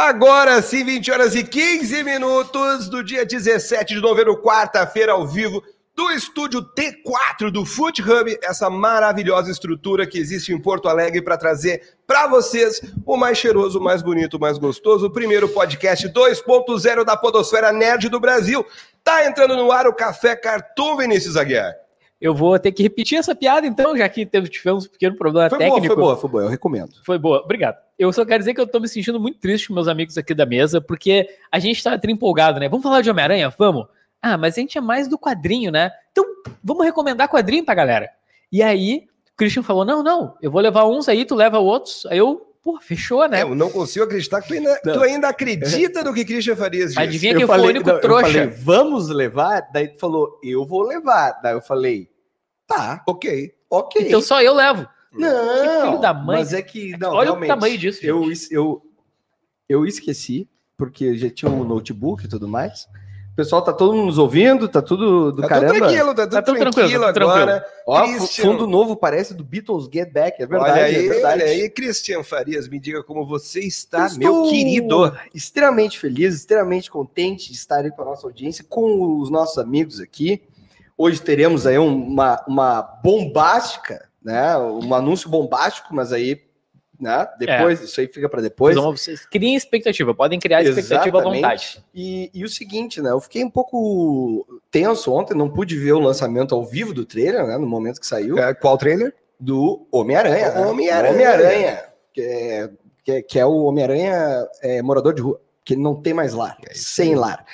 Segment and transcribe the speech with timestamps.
[0.00, 5.60] Agora sim, 20 horas e 15 minutos do dia 17 de novembro, quarta-feira, ao vivo,
[5.92, 11.36] do estúdio T4 do Food Hub, essa maravilhosa estrutura que existe em Porto Alegre para
[11.36, 16.08] trazer para vocês o mais cheiroso, o mais bonito, o mais gostoso, o primeiro podcast
[16.08, 18.64] 2.0 da Podosfera Nerd do Brasil.
[19.02, 21.74] Tá entrando no ar o Café Cartoon, Vinícius Aguiar.
[22.20, 25.58] Eu vou ter que repetir essa piada, então, já que tivemos um pequeno problema foi
[25.58, 25.94] técnico.
[25.94, 26.90] Boa, foi boa, foi boa, eu recomendo.
[27.04, 27.76] Foi boa, obrigado.
[27.96, 30.34] Eu só quero dizer que eu tô me sentindo muito triste com meus amigos aqui
[30.34, 32.68] da mesa, porque a gente tá empolgado, né?
[32.68, 33.52] Vamos falar de Homem-Aranha?
[33.56, 33.86] Vamos?
[34.20, 35.92] Ah, mas a gente é mais do quadrinho, né?
[36.10, 36.24] Então,
[36.62, 38.10] vamos recomendar quadrinho pra galera.
[38.50, 42.04] E aí, o Christian falou: não, não, eu vou levar uns aí, tu leva outros.
[42.06, 43.40] Aí eu, pô, fechou, né?
[43.40, 46.90] É, eu não consigo acreditar que tu ainda, tu ainda acredita no que Christian Farias
[46.90, 47.00] disse.
[47.00, 48.26] Adivinha quem foi o único não, trouxa?
[48.26, 49.68] Eu falei, vamos levar?
[49.72, 51.40] Daí tu falou, eu vou levar.
[51.42, 52.08] Daí eu falei,
[52.66, 53.54] tá, ok.
[53.70, 54.06] Ok.
[54.06, 54.88] Então só eu levo.
[55.12, 56.38] Não, que filho da mãe.
[56.38, 58.04] Mas é que não, Olha o tamanho disso.
[58.04, 58.82] Eu, eu,
[59.68, 62.86] eu esqueci, porque já tinha um notebook e tudo mais.
[63.38, 65.72] O pessoal tá todo mundo nos ouvindo, tá tudo do tá caramba.
[65.72, 67.66] Tudo tranquilo, tá tudo, tá tudo tranquilo, tranquilo agora.
[67.86, 70.72] Ó, fundo novo parece do Beatles Get Back, é verdade.
[70.72, 71.42] Olha aí, é verdade.
[71.42, 75.16] olha aí, Cristian Farias, me diga como você está, Estou meu querido.
[75.32, 80.00] Extremamente feliz, extremamente contente de estar aí com a nossa audiência, com os nossos amigos
[80.00, 80.42] aqui.
[80.96, 84.58] Hoje teremos aí uma, uma bombástica, né?
[84.58, 86.42] Um anúncio bombástico, mas aí,
[87.00, 87.26] né?
[87.38, 87.84] Depois, é.
[87.84, 88.76] isso aí fica para depois.
[88.76, 91.44] Então, vocês criem expectativa, podem criar expectativa Exatamente.
[91.44, 91.84] à vontade.
[91.94, 93.10] E, e, o seguinte, né?
[93.10, 97.46] Eu fiquei um pouco tenso ontem, não pude ver o lançamento ao vivo do trailer,
[97.46, 97.56] né?
[97.56, 98.38] No momento que saiu.
[98.38, 99.14] É, qual trailer?
[99.38, 100.50] Do Homem-Aranha.
[100.50, 100.66] Né?
[100.66, 101.14] Homem-Aranha.
[101.14, 101.84] Homem-Aranha.
[102.12, 102.70] Que é,
[103.04, 106.56] que é, que é o Homem-Aranha é, morador de rua, que não tem mais lar,
[106.68, 107.44] é sem lar.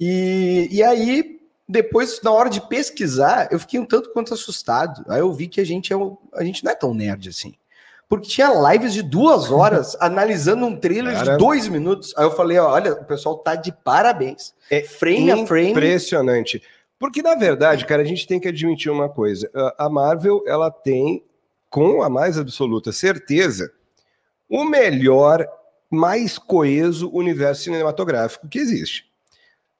[0.00, 1.34] E, e aí
[1.68, 5.04] depois, na hora de pesquisar, eu fiquei um tanto quanto assustado.
[5.08, 5.96] Aí eu vi que a gente, é
[6.34, 7.54] a gente não é tão nerd assim.
[8.08, 12.14] Porque tinha lives de duas horas analisando um trailer Cara, de dois minutos.
[12.16, 14.54] Aí eu falei: olha, o pessoal tá de parabéns.
[14.70, 15.70] É frame a frame.
[15.70, 16.62] Impressionante.
[16.98, 21.24] Porque, na verdade, cara, a gente tem que admitir uma coisa: a Marvel, ela tem,
[21.70, 23.72] com a mais absoluta certeza,
[24.48, 25.46] o melhor,
[25.90, 29.06] mais coeso universo cinematográfico que existe.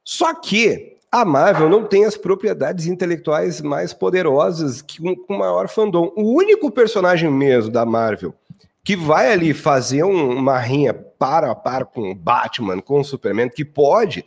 [0.03, 5.69] Só que a Marvel não tem as propriedades intelectuais mais poderosas que um, com maior
[5.69, 6.13] fandom.
[6.17, 8.35] O único personagem mesmo da Marvel
[8.83, 13.05] que vai ali fazer um, uma rinha para a par com o Batman, com o
[13.05, 14.25] Superman, que pode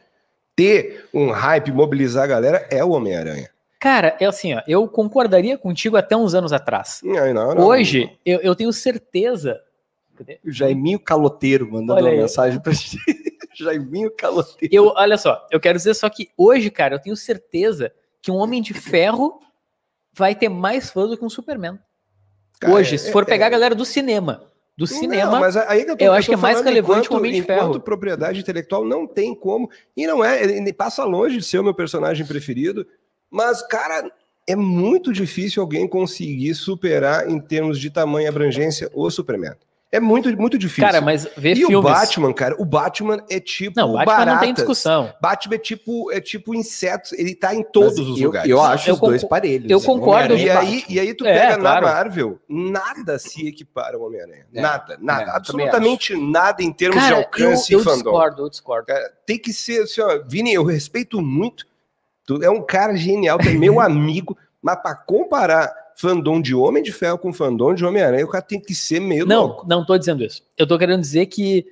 [0.56, 3.50] ter um hype, mobilizar a galera, é o Homem-Aranha.
[3.82, 7.02] Cara, é assim, ó, eu concordaria contigo até uns anos atrás.
[7.04, 9.60] Não, não, não, Hoje, eu, eu tenho certeza.
[10.44, 12.98] O Jaiminho Caloteiro mandando uma mensagem pra gente.
[13.64, 14.74] Jaiminho Caloteiro.
[14.74, 17.92] Eu, olha só, eu quero dizer só que hoje, cara, eu tenho certeza
[18.22, 19.40] que um Homem de Ferro
[20.14, 21.80] vai ter mais fãs do que um Superman.
[22.60, 23.48] Cara, hoje, é, se for é, pegar é...
[23.48, 24.44] a galera do cinema,
[24.76, 27.16] do não, cinema, mas aí que eu, tô, eu acho que é mais relevante o
[27.16, 27.70] Homem de Ferro.
[27.70, 31.64] Enquanto propriedade intelectual não tem como, e não é, ele passa longe de ser o
[31.64, 32.86] meu personagem preferido,
[33.30, 34.12] mas, cara,
[34.48, 39.56] é muito difícil alguém conseguir superar em termos de tamanho e abrangência o Superman.
[39.90, 40.84] É muito, muito difícil.
[40.84, 41.78] Cara, mas ver e filmes...
[41.78, 44.34] o Batman, cara, o Batman é tipo Não, o Batman baratas.
[44.34, 45.14] não tem discussão.
[45.22, 48.50] Batman é tipo, é tipo insetos, ele tá em todos mas os eu, lugares.
[48.50, 49.72] Eu acho eu os dois parelhos.
[49.72, 50.36] Eu concordo.
[50.36, 51.86] E aí, e aí tu é, pega claro.
[51.86, 54.46] na Marvel, nada se equipara ao Homem-Aranha.
[54.54, 55.32] É, nada, nada.
[55.32, 57.96] É, absolutamente nada em termos cara, de alcance eu, eu e fandom.
[57.96, 58.88] discordo, eu discordo.
[58.88, 61.66] Cara, tem que ser assim, ó, Vini, eu respeito muito.
[62.26, 66.84] Tu é um cara genial, tu é meu amigo, mas para comparar fandom de Homem
[66.84, 69.68] de Ferro com fandom de Homem-Aranha, o cara tem que ser meio Não, louco.
[69.68, 70.44] não tô dizendo isso.
[70.56, 71.66] Eu tô querendo dizer que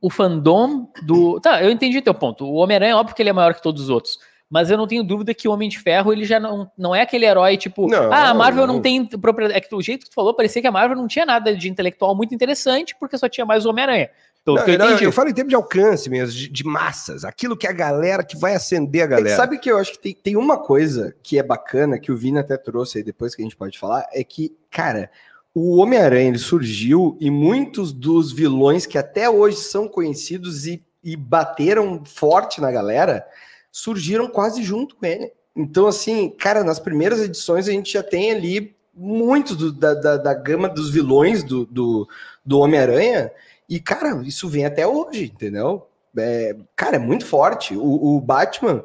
[0.00, 1.38] o fandom do...
[1.42, 2.46] Tá, eu entendi teu ponto.
[2.46, 4.18] O Homem-Aranha, óbvio que ele é maior que todos os outros.
[4.48, 7.02] Mas eu não tenho dúvida que o Homem de Ferro, ele já não, não é
[7.02, 9.58] aquele herói tipo, não, ah, a Marvel não, não tem propriedade.
[9.58, 11.68] É que o jeito que tu falou, parecia que a Marvel não tinha nada de
[11.68, 14.08] intelectual muito interessante, porque só tinha mais o Homem-Aranha.
[14.52, 17.56] Então, não, eu, não, eu, falo em termos de alcance mesmo, de, de, massas, aquilo
[17.56, 19.30] que a galera, que vai acender a é galera.
[19.30, 22.16] É, sabe que eu acho que tem, tem uma coisa que é bacana, que o
[22.16, 25.10] Vini até trouxe aí depois que a gente pode falar, é que, cara,
[25.54, 31.16] o Homem-Aranha ele surgiu e muitos dos vilões que até hoje são conhecidos e, e
[31.16, 33.26] bateram forte na galera
[33.70, 35.32] surgiram quase junto com ele.
[35.54, 40.34] Então, assim, cara, nas primeiras edições a gente já tem ali muitos da, da, da,
[40.34, 42.08] gama dos vilões do, do,
[42.44, 43.30] do Homem-Aranha
[43.68, 45.86] e, cara, isso vem até hoje, entendeu?
[46.16, 47.76] É, cara, é muito forte.
[47.76, 48.82] O, o Batman,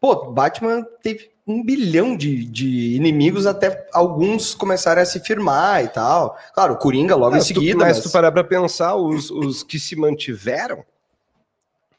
[0.00, 5.88] pô, Batman teve um bilhão de, de inimigos até alguns começarem a se firmar e
[5.88, 6.38] tal.
[6.54, 7.72] Claro, o Coringa logo em seguida.
[7.72, 10.84] Tu, mas, mas tu parar pra pensar, os, os que se mantiveram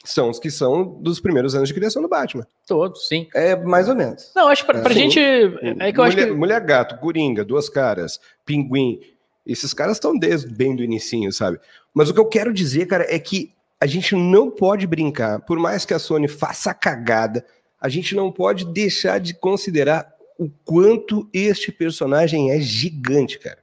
[0.04, 2.46] são os que são dos primeiros anos de criação do Batman.
[2.68, 3.28] Todos, sim.
[3.34, 4.32] É mais ou menos.
[4.36, 5.20] Não, acho que pra, pra é, gente.
[5.20, 6.32] É que eu mulher, acho que...
[6.32, 9.00] mulher Gato, Coringa, Duas Caras, Pinguim.
[9.46, 11.60] Esses caras estão desde bem do inicinho, sabe?
[11.94, 15.60] Mas o que eu quero dizer, cara, é que a gente não pode brincar, por
[15.60, 17.46] mais que a Sony faça cagada,
[17.80, 23.60] a gente não pode deixar de considerar o quanto este personagem é gigante, cara.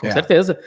[0.00, 0.12] Com é.
[0.12, 0.58] certeza.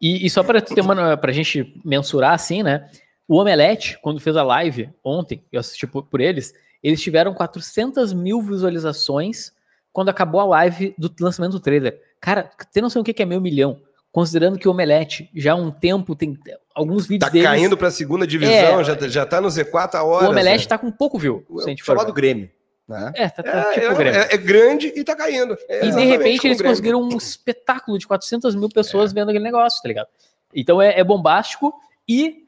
[0.00, 2.90] E, e só para ter uma pra gente mensurar assim, né?
[3.26, 8.12] O Omelete, quando fez a live ontem, eu assisti por, por eles, eles tiveram 400
[8.12, 9.52] mil visualizações
[9.92, 12.00] quando acabou a live do lançamento do trailer.
[12.20, 13.80] Cara, tem noção o que é meio milhão?
[14.10, 16.36] Considerando que o Omelete já há um tempo tem
[16.74, 17.46] alguns vídeos tá deles...
[17.46, 20.26] caindo para a segunda divisão, é, já, já tá no Z4 a hora.
[20.26, 20.68] O Omelete né?
[20.68, 21.44] tá com pouco view.
[21.58, 22.50] Se a gente falar do Grêmio.
[22.88, 23.12] Né?
[23.14, 24.08] É, tá, tá é, tipo é.
[24.08, 25.58] É, é, grande e tá caindo.
[25.68, 29.14] É e de repente eles conseguiram um espetáculo de 400 mil pessoas é.
[29.14, 30.08] vendo aquele negócio, tá ligado?
[30.54, 31.74] Então é, bombástico
[32.08, 32.46] e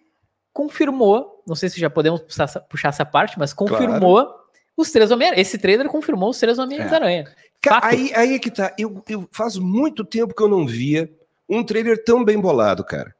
[0.51, 4.41] confirmou, não sei se já podemos puxar, puxar essa parte, mas confirmou claro.
[4.79, 5.41] os três Homem-Aranha.
[5.41, 7.31] Esse trailer confirmou os três Homem-Aranha.
[7.67, 7.71] É.
[7.83, 8.75] Aí, aí é que tá.
[8.79, 11.11] Eu, eu faz muito tempo que eu não via
[11.49, 13.15] um trailer tão bem bolado, cara.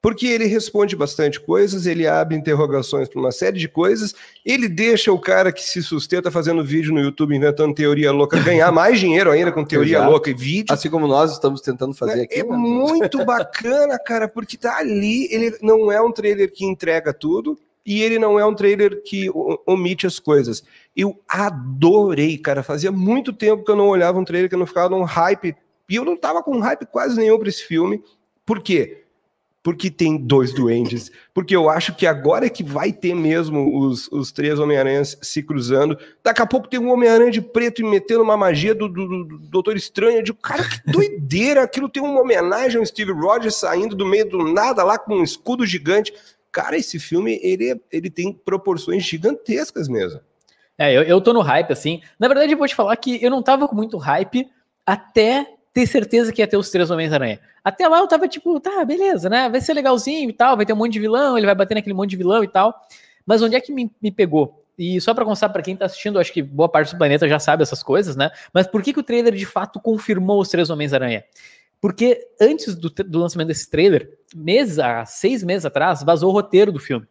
[0.00, 4.14] Porque ele responde bastante coisas, ele abre interrogações para uma série de coisas,
[4.44, 8.70] ele deixa o cara que se sustenta fazendo vídeo no YouTube inventando teoria louca ganhar
[8.70, 10.10] mais dinheiro ainda com teoria Exato.
[10.10, 10.72] louca e vídeo.
[10.72, 12.40] Assim como nós estamos tentando fazer é, aqui.
[12.40, 12.56] É né?
[12.56, 17.58] muito bacana, cara, porque tá ali, ele não é um trailer que entrega tudo,
[17.88, 19.30] e ele não é um trailer que
[19.66, 20.62] omite as coisas.
[20.94, 22.62] Eu adorei, cara.
[22.62, 25.56] Fazia muito tempo que eu não olhava um trailer que eu não ficava num hype.
[25.88, 28.04] E eu não tava com hype quase nenhum para esse filme.
[28.44, 29.04] Por quê?
[29.68, 34.10] porque tem dois duendes, porque eu acho que agora é que vai ter mesmo os,
[34.10, 35.98] os três Homem-Aranhas se cruzando.
[36.24, 39.38] Daqui a pouco tem um Homem-Aranha de preto e metendo uma magia do, do, do
[39.38, 40.20] Doutor Estranho.
[40.20, 41.64] Eu digo, cara, que doideira!
[41.64, 45.22] Aquilo tem uma homenagem ao Steve Rogers saindo do meio do nada lá com um
[45.22, 46.14] escudo gigante.
[46.50, 50.20] Cara, esse filme, ele, ele tem proporções gigantescas mesmo.
[50.76, 52.00] É, eu, eu tô no hype, assim.
[52.18, 54.48] Na verdade, eu vou te falar que eu não tava com muito hype
[54.86, 57.40] até ter certeza que ia ter os três Homens-Aranha.
[57.62, 59.48] Até lá eu tava tipo, tá, beleza, né?
[59.48, 61.94] Vai ser legalzinho e tal, vai ter um monte de vilão, ele vai bater naquele
[61.94, 62.74] monte de vilão e tal.
[63.26, 64.64] Mas onde é que me, me pegou?
[64.78, 67.38] E só para constar para quem tá assistindo, acho que boa parte do planeta já
[67.38, 68.30] sabe essas coisas, né?
[68.54, 71.24] Mas por que, que o trailer de fato confirmou os três Homens-Aranha?
[71.80, 76.72] Porque antes do, do lançamento desse trailer, meses, há seis meses atrás, vazou o roteiro
[76.72, 77.06] do filme.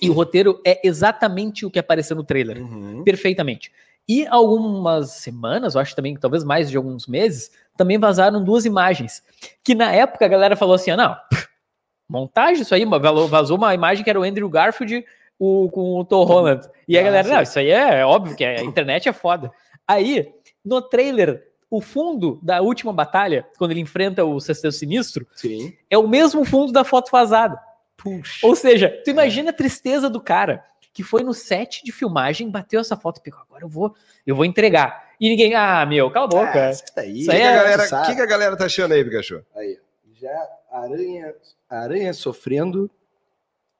[0.00, 2.58] E o roteiro é exatamente o que apareceu no trailer.
[2.58, 3.02] Uhum.
[3.04, 3.72] Perfeitamente.
[4.08, 9.22] E algumas semanas, eu acho também, talvez mais de alguns meses, também vazaram duas imagens.
[9.62, 11.16] Que na época a galera falou assim: ah, não,
[12.08, 15.04] montagem, isso aí, vazou uma imagem que era o Andrew Garfield
[15.38, 16.68] o, com o Tom Holland.
[16.86, 19.50] E a ah, galera, não, isso aí é óbvio que a internet é foda.
[19.86, 20.32] Aí,
[20.64, 21.42] no trailer,
[21.72, 25.74] o fundo da última batalha, quando ele enfrenta o Sexteto Sinistro, Sim.
[25.88, 27.58] é o mesmo fundo da foto vazada.
[27.96, 28.46] Puxa.
[28.46, 32.78] Ou seja, tu imagina a tristeza do cara que foi no set de filmagem, bateu
[32.78, 33.94] essa foto e pegou, agora eu vou,
[34.26, 35.12] eu vou entregar.
[35.18, 36.58] E ninguém, ah, meu, cala a boca.
[36.58, 38.92] É, isso aí, isso aí que, é, a galera, que, que a galera tá achando
[38.92, 39.42] aí, Pikachu?
[39.56, 39.78] Aí,
[40.20, 41.34] já aranha,
[41.70, 42.90] aranha sofrendo,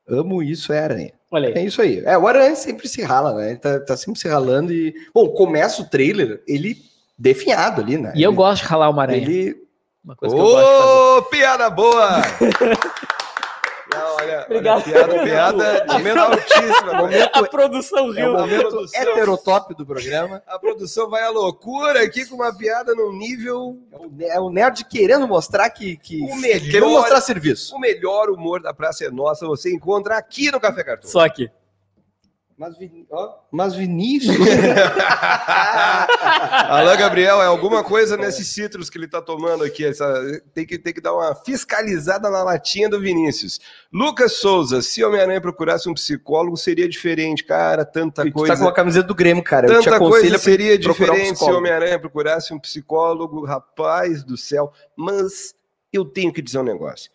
[0.08, 1.12] amo isso, é aranha.
[1.30, 1.54] Olha aí.
[1.56, 2.02] É isso aí.
[2.06, 3.50] É, o aranha sempre se rala, né?
[3.50, 4.94] Ele tá, tá sempre se ralando e...
[5.12, 8.12] Bom, começa o trailer, ele definhado ali, né?
[8.14, 9.22] E ele, eu gosto de ralar uma aranha.
[9.22, 9.62] Ele...
[10.04, 12.22] Uma coisa Ô, que eu gosto de piada boa!
[13.92, 14.82] Não, olha, Obrigado.
[14.86, 16.94] Olha, piada, piada, momento altíssimo.
[16.96, 18.24] Momento, a produção riu.
[18.24, 20.42] É o momento produção, do programa.
[20.46, 23.78] A produção vai à loucura aqui com uma piada no nível...
[24.20, 25.96] É o nerd querendo mostrar que...
[25.98, 27.74] que o melhor, querendo mostrar serviço.
[27.76, 31.10] O melhor humor da Praça é Nossa você encontra aqui no Café Cartão.
[31.10, 31.50] Só aqui.
[32.62, 33.04] Mas, Vin...
[33.10, 34.36] oh, mas Vinícius.
[36.68, 39.84] Alain Gabriel, é alguma coisa nesses citros que ele está tomando aqui.
[39.84, 40.40] Essa...
[40.54, 43.58] Tem, que, tem que dar uma fiscalizada na latinha do Vinícius.
[43.92, 47.84] Lucas Souza, se Homem-Aranha procurasse um psicólogo, seria diferente, cara.
[47.84, 48.54] Tanta tu coisa.
[48.54, 49.66] Tá com a camiseta do Grêmio, cara.
[49.66, 54.72] Tanta coisa seria diferente um se Homem-Aranha procurasse um psicólogo, rapaz do céu.
[54.96, 55.52] Mas
[55.92, 57.10] eu tenho que dizer um negócio.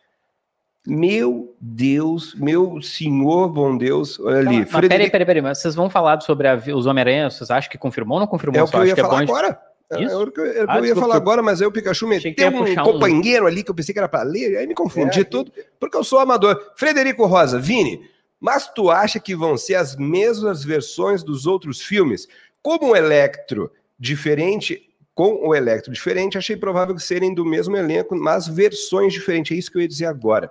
[0.89, 4.59] Meu Deus, meu senhor bom Deus, olha ali.
[4.59, 4.87] Mas, Frederic...
[4.87, 8.15] Peraí, peraí, peraí, mas vocês vão falar sobre a, os Homem-Aranha, vocês acham que confirmou
[8.15, 8.57] ou não confirmou?
[8.57, 9.59] É o que eu ia falar agora.
[9.91, 12.07] É, é o que eu, é ah, eu ia falar agora, mas aí o Pikachu
[12.07, 13.47] meteu um companheiro um...
[13.49, 16.05] ali que eu pensei que era para ler, aí me confundi é, tudo, porque eu
[16.05, 16.57] sou amador.
[16.77, 17.99] Frederico Rosa, Vini,
[18.39, 22.29] mas tu acha que vão ser as mesmas versões dos outros filmes?
[22.61, 28.15] Como o Electro diferente, com o Electro diferente, achei provável que serem do mesmo elenco,
[28.15, 29.51] mas versões diferentes.
[29.51, 30.49] É isso que eu ia dizer agora.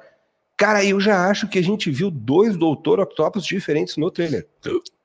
[0.57, 4.47] Cara, eu já acho que a gente viu dois Doutor Octopus diferentes no trailer.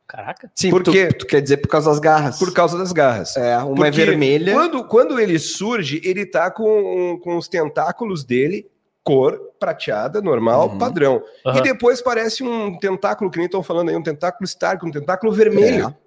[0.08, 0.52] Caraca.
[0.56, 2.38] Sim, porque tu, tu, quer dizer por causa das garras.
[2.38, 3.38] Por causa das garras.
[3.38, 4.54] É, uma porque é vermelha.
[4.54, 8.70] Quando, quando ele surge, ele tá com, com os tentáculos dele,
[9.04, 10.78] cor prateada, normal, uhum.
[10.78, 11.24] padrão.
[11.46, 11.58] Uhum.
[11.58, 15.32] E depois parece um tentáculo, que nem estão falando aí, um tentáculo Stark, um tentáculo
[15.32, 15.88] vermelho.
[15.88, 16.02] É.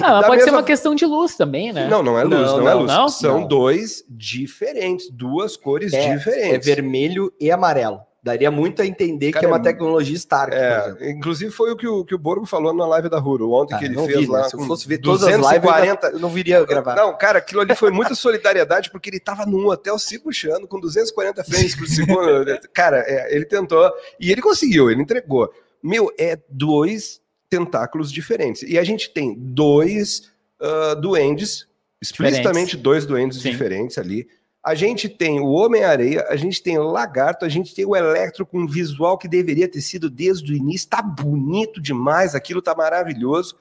[0.00, 0.44] Ah, pode mesma...
[0.44, 1.88] ser uma questão de luz também, né?
[1.88, 2.86] Não, não é luz, não, não é luz.
[2.86, 3.08] Não?
[3.08, 3.48] São não.
[3.48, 6.68] dois diferentes, duas cores é, diferentes.
[6.68, 8.00] É vermelho e amarelo.
[8.26, 10.52] Daria muito a entender Cara, que é uma tecnologia Stark.
[10.52, 13.76] É, inclusive foi o que o, que o Borgo falou na live da Ruro, ontem
[13.76, 14.42] ah, que ele fez vi, lá.
[14.42, 14.48] Né?
[14.48, 16.96] Se eu fosse ver todas 240, as lives, eu não viria gravar.
[16.96, 20.80] Não, cara, aquilo ali foi muita solidariedade, porque ele tava num hotel se puxando com
[20.80, 22.58] 240 frames por segundo.
[22.74, 25.48] cara, é, ele tentou e ele conseguiu, ele entregou.
[25.80, 28.64] Meu, é dois tentáculos diferentes.
[28.64, 31.68] E a gente tem dois uh, duendes,
[32.02, 32.82] explicitamente diferentes.
[32.82, 33.52] dois duendes Sim.
[33.52, 34.26] diferentes ali
[34.66, 38.44] a gente tem o Homem-Areia, a gente tem o Lagarto, a gente tem o Electro
[38.44, 40.88] com um visual que deveria ter sido desde o início.
[40.88, 43.56] Tá bonito demais, aquilo tá maravilhoso.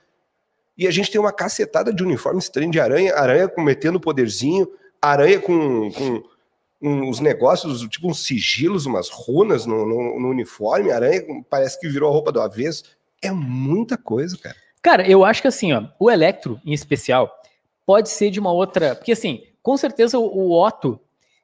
[0.76, 4.68] E a gente tem uma cacetada de uniforme estranho de aranha, aranha cometendo poderzinho,
[5.00, 6.24] aranha com, com
[6.82, 12.10] uns negócios, tipo uns sigilos, umas runas no, no, no uniforme, aranha parece que virou
[12.10, 12.84] a roupa do avesso.
[13.22, 14.56] É muita coisa, cara.
[14.82, 17.32] Cara, eu acho que assim, ó, o Electro, em especial,
[17.86, 18.96] pode ser de uma outra.
[18.96, 21.00] Porque assim, com certeza o, Otto,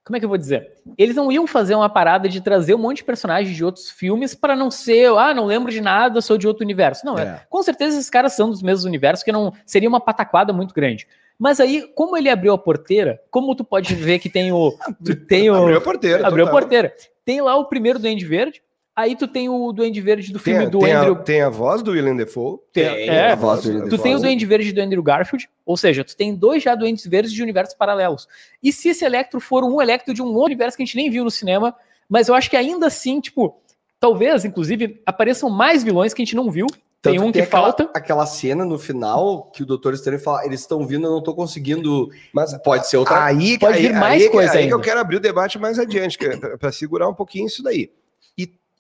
[0.05, 0.73] como é que eu vou dizer?
[0.95, 4.35] Eles não iam fazer uma parada de trazer um monte de personagens de outros filmes
[4.35, 7.03] para não ser, ah, não lembro de nada, sou de outro universo.
[7.03, 7.23] Não, é.
[7.23, 7.41] é.
[7.49, 11.07] com certeza esses caras são dos mesmos universos, que não seria uma pataquada muito grande.
[11.39, 14.71] Mas aí, como ele abriu a porteira, como tu pode ver que tem o.
[15.27, 16.27] tem o abriu a porteira.
[16.27, 16.57] Abriu total.
[16.57, 16.95] a porteira.
[17.25, 18.61] Tem lá o primeiro Duende Verde,
[19.01, 21.13] Aí tu tem o Duende Verde do filme tem, do tem Andrew.
[21.13, 22.59] A, tem a voz do William Defoe.
[22.71, 25.49] Tem, tem é, a voz do William Tu tem o Duende Verde do Andrew Garfield,
[25.65, 28.27] ou seja, tu tem dois já Duendes Verdes de universos paralelos.
[28.61, 31.09] E se esse Electro for um Electro de um outro universo que a gente nem
[31.09, 31.75] viu no cinema,
[32.07, 33.59] mas eu acho que ainda assim, tipo,
[33.99, 36.67] talvez, inclusive, apareçam mais vilões que a gente não viu.
[37.01, 37.89] Tanto tem um que, que aquela, falta.
[37.95, 41.33] Aquela cena no final que o Doutor Estranho fala, eles estão vindo, eu não tô
[41.33, 42.11] conseguindo.
[42.31, 43.23] Mas pode ser outra.
[43.23, 45.79] Aí, pode vir mais aí, coisa aí, aí que eu quero abrir o debate mais
[45.79, 47.89] adiante, é para segurar um pouquinho isso daí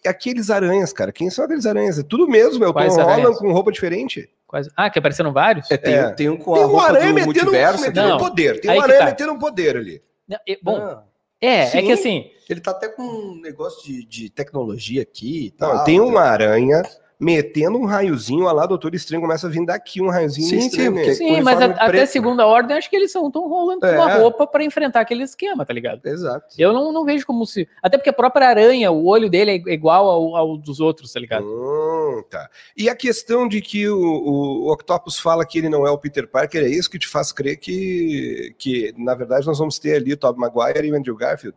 [0.09, 1.11] aqueles aranhas, cara.
[1.11, 1.99] Quem são aqueles aranhas?
[1.99, 4.29] É tudo mesmo, é o Tom Holland com roupa diferente.
[4.47, 4.69] Quase.
[4.75, 5.69] Ah, que apareceram vários?
[5.71, 6.11] É, tem, é.
[6.11, 8.59] tem um com tem a um aranha metendo, metendo um poder.
[8.59, 9.05] Tem um aranha tá.
[9.05, 10.01] metendo um poder ali.
[10.27, 11.03] Não, e, bom, ah.
[11.39, 12.31] é, Sim, é que assim...
[12.49, 15.53] Ele tá até com um negócio de, de tecnologia aqui.
[15.57, 16.83] Não, tem uma aranha
[17.21, 21.05] metendo um raiozinho lá, Doutor Estranho começa a vir daqui um raiozinho sim, estranho.
[21.05, 23.95] Sim, sim mas a, até segunda ordem, acho que eles são tão rolando é.
[23.95, 26.03] com uma roupa para enfrentar aquele esquema, tá ligado?
[26.03, 26.47] Exato.
[26.57, 27.69] Eu não, não vejo como se.
[27.79, 31.19] Até porque a própria aranha, o olho dele é igual ao, ao dos outros, tá
[31.19, 31.45] ligado?
[31.45, 32.49] Hum, tá.
[32.75, 35.99] E a questão de que o, o, o, Octopus fala que ele não é o
[35.99, 39.97] Peter Parker, é isso que te faz crer que, que na verdade, nós vamos ter
[39.97, 41.55] ali o Tobey Maguire e o Andrew Garfield?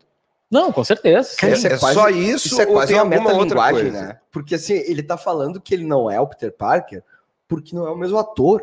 [0.55, 1.35] Não, com certeza.
[1.37, 4.21] Cara, é, é quase, só isso, isso é quase uma metalinguagem, né?
[4.31, 7.03] Porque assim, ele tá falando que ele não é o Peter Parker
[7.49, 8.63] porque não é o mesmo ator.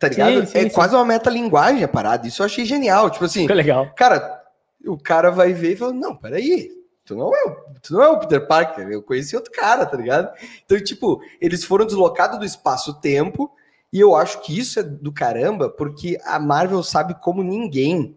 [0.00, 0.40] tá ligado?
[0.40, 0.70] Sim, sim, é sim.
[0.70, 2.26] quase uma metalinguagem a parada.
[2.26, 3.08] Isso eu achei genial.
[3.08, 3.88] Tipo assim, legal.
[3.94, 4.42] cara,
[4.84, 6.72] o cara vai ver e fala: Não, peraí,
[7.04, 10.36] tu não, é, tu não é o Peter Parker, eu conheci outro cara, tá ligado?
[10.64, 13.48] Então, tipo, eles foram deslocados do espaço-tempo,
[13.92, 18.16] e eu acho que isso é do caramba, porque a Marvel sabe como ninguém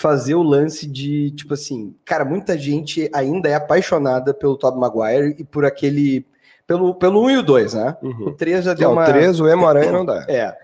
[0.00, 5.36] fazer o lance de, tipo assim, cara, muita gente ainda é apaixonada pelo Tobey Maguire
[5.38, 6.26] e por aquele.
[6.66, 7.96] Pelo, pelo 1 e o 2, né?
[8.00, 8.28] Uhum.
[8.28, 9.02] O 3 já deu não, uma.
[9.02, 10.24] O 3, o Emo Aranha não dá.
[10.26, 10.56] É.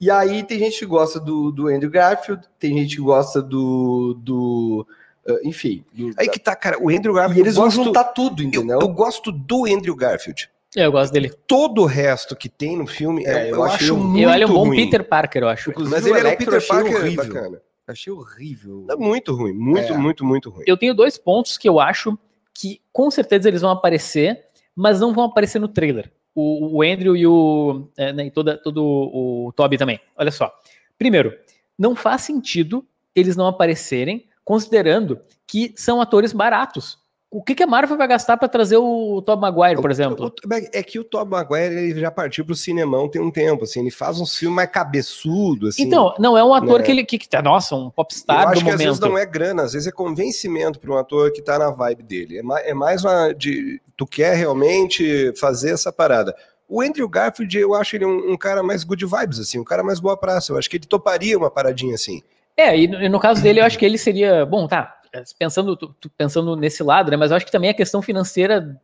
[0.00, 4.14] E aí tem gente que gosta do, do Andrew Garfield, tem gente que gosta do.
[4.22, 4.86] do
[5.26, 5.84] uh, enfim.
[5.92, 7.40] Do, aí que tá, cara, o Andrew Garfield.
[7.40, 8.78] E eles vão juntar tudo, entendeu?
[8.80, 10.48] Eu, eu gosto do Andrew Garfield.
[10.76, 11.32] É, eu gosto dele.
[11.46, 14.46] Todo o resto que tem no filme, é, eu, eu acho muito eu, Ele é
[14.46, 15.70] um bom Peter Parker, eu acho.
[15.70, 17.24] Inclusive, Mas ele era o Peter Parker horrível.
[17.24, 17.60] bacana.
[17.86, 18.86] Achei horrível.
[18.90, 19.96] É muito ruim, muito, é.
[19.96, 20.64] muito, muito ruim.
[20.66, 22.18] Eu tenho dois pontos que eu acho
[22.54, 26.10] que com certeza eles vão aparecer, mas não vão aparecer no trailer.
[26.34, 27.88] O, o Andrew e o.
[27.96, 30.00] É, né, e toda, todo o Toby também.
[30.16, 30.52] Olha só.
[30.98, 31.36] Primeiro,
[31.78, 36.98] não faz sentido eles não aparecerem, considerando que são atores baratos
[37.34, 40.32] o que, que a Marvel vai gastar para trazer o Tom Maguire, por exemplo?
[40.72, 43.80] é que o Tom Maguire ele já partiu para o cinemão tem um tempo, assim,
[43.80, 45.82] ele faz um filme mais cabeçudo, assim.
[45.82, 46.84] Então, não é um ator né?
[46.84, 48.80] que ele que, que tá, nossa, um popstar Eu acho que momento.
[48.80, 51.70] às vezes não é grana, às vezes é convencimento para um ator que tá na
[51.70, 52.38] vibe dele.
[52.38, 56.36] É mais, é mais uma de tu quer realmente fazer essa parada.
[56.68, 59.82] O Andrew Garfield, eu acho ele um, um cara mais good vibes, assim, um cara
[59.82, 60.52] mais boa praça.
[60.52, 62.22] Eu acho que ele toparia uma paradinha assim.
[62.56, 64.46] É, e no, e no caso dele, eu acho que ele seria.
[64.46, 65.00] Bom, tá
[65.38, 67.16] pensando, pensando nesse lado, né?
[67.16, 68.80] Mas eu acho que também a questão financeira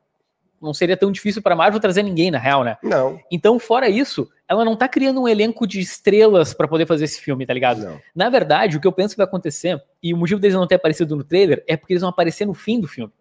[0.61, 2.77] não seria tão difícil para a Marvel trazer ninguém, na real, né?
[2.83, 3.19] Não.
[3.31, 7.21] Então, fora isso, ela não tá criando um elenco de estrelas para poder fazer esse
[7.21, 7.83] filme, tá ligado?
[7.83, 8.01] Não.
[8.15, 10.75] Na verdade, o que eu penso que vai acontecer, e o motivo deles não ter
[10.75, 13.13] aparecido no trailer, é porque eles vão aparecer no fim do filme.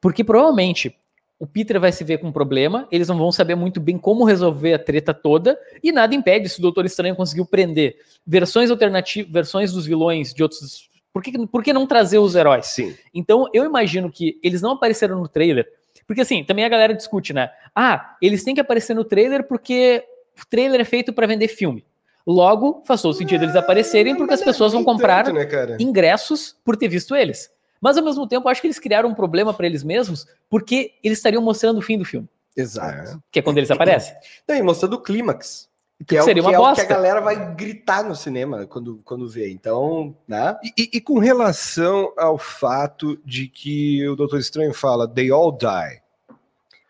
[0.00, 0.96] Porque provavelmente
[1.38, 4.24] o Peter vai se ver com um problema, eles não vão saber muito bem como
[4.24, 9.32] resolver a treta toda, e nada impede se o Doutor Estranho conseguiu prender versões alternativas,
[9.32, 12.66] versões dos vilões de outros por que, por que não trazer os heróis?
[12.66, 12.96] Sim.
[13.12, 15.66] Então, eu imagino que eles não apareceram no trailer,
[16.06, 17.50] porque assim, também a galera discute, né?
[17.74, 20.04] Ah, eles têm que aparecer no trailer porque
[20.40, 21.84] o trailer é feito para vender filme.
[22.26, 26.76] Logo, faz todo sentido eles aparecerem porque as pessoas vão comprar tanto, né, ingressos por
[26.76, 27.50] ter visto eles.
[27.80, 31.18] Mas ao mesmo tempo, acho que eles criaram um problema para eles mesmos, porque eles
[31.18, 32.28] estariam mostrando o fim do filme.
[32.54, 33.22] Exato.
[33.30, 34.14] Que é quando eles aparecem.
[34.46, 35.69] Não, e mostrando o clímax.
[36.06, 39.00] Que é, Seria o, que, é o que a galera vai gritar no cinema quando,
[39.04, 39.50] quando vê.
[39.50, 40.56] Então, né?
[40.76, 46.00] E, e, com relação ao fato de que o Doutor Estranho fala, they all die.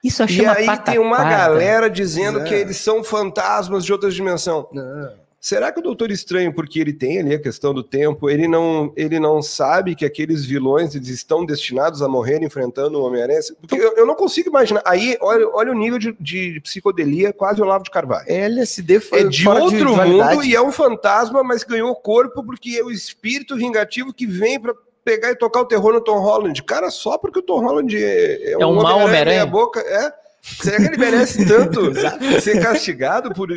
[0.02, 4.68] Isso E aí tem uma galera dizendo que eles são fantasmas de outra dimensão.
[4.72, 5.12] Não.
[5.40, 8.92] Será que o Doutor Estranho, porque ele tem ali a questão do tempo, ele não,
[8.94, 13.40] ele não sabe que aqueles vilões eles estão destinados a morrer enfrentando o Homem-Aranha?
[13.58, 14.82] Porque eu, eu, não consigo imaginar.
[14.84, 18.26] Aí, olha, olha o nível de, de psicodelia quase Olavo de Carvalho.
[18.28, 22.44] É LSD foi é de outro de mundo e é um fantasma, mas ganhou corpo
[22.44, 26.18] porque é o espírito vingativo que vem para pegar e tocar o terror no Tom
[26.18, 26.62] Holland.
[26.64, 29.46] Cara, só porque o Tom Holland é, é um, é um mau Homem-Aranha.
[29.46, 30.12] boca, é.
[30.42, 31.92] Será que ele merece tanto
[32.42, 33.50] ser castigado por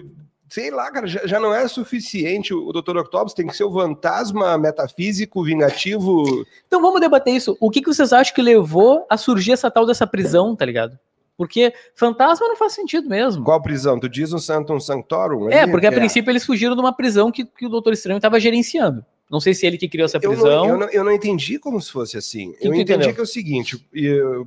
[0.53, 2.98] sei lá, cara, já, já, não é suficiente o Dr.
[2.98, 6.45] Octopus, tem que ser o fantasma metafísico, vingativo.
[6.67, 7.57] Então vamos debater isso.
[7.60, 11.00] O que, que vocês acham que levou a surgir essa tal dessa prisão, tá ligado?
[11.36, 13.43] Porque fantasma não faz sentido mesmo.
[13.43, 14.00] Qual prisão?
[14.00, 15.50] Tu diz um Santum Sanctorum?
[15.50, 15.95] É, porque a é.
[15.95, 19.03] princípio eles fugiram de uma prisão que, que o Doutor Estranho estava gerenciando.
[19.31, 20.45] Não sei se ele que criou essa prisão.
[20.45, 22.51] Eu não, eu não, eu não entendi como se fosse assim.
[22.60, 23.15] Quem eu entendi entendeu?
[23.15, 23.83] que é o seguinte,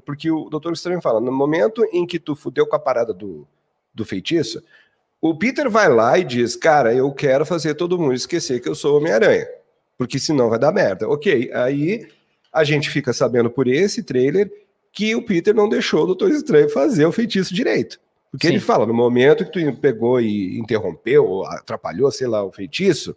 [0.04, 3.44] porque o Doutor Estranho fala, no momento em que tu fudeu com a parada do,
[3.92, 4.62] do feitiço,
[5.20, 8.74] o Peter vai lá e diz: Cara, eu quero fazer todo mundo esquecer que eu
[8.74, 9.46] sou Homem-Aranha,
[9.96, 11.08] porque senão vai dar merda.
[11.08, 12.08] Ok, aí
[12.52, 14.50] a gente fica sabendo por esse trailer
[14.92, 18.00] que o Peter não deixou o Doutor Estranho fazer o feitiço direito.
[18.30, 18.54] Porque Sim.
[18.54, 23.16] ele fala: no momento que tu pegou e interrompeu, ou atrapalhou, sei lá, o feitiço,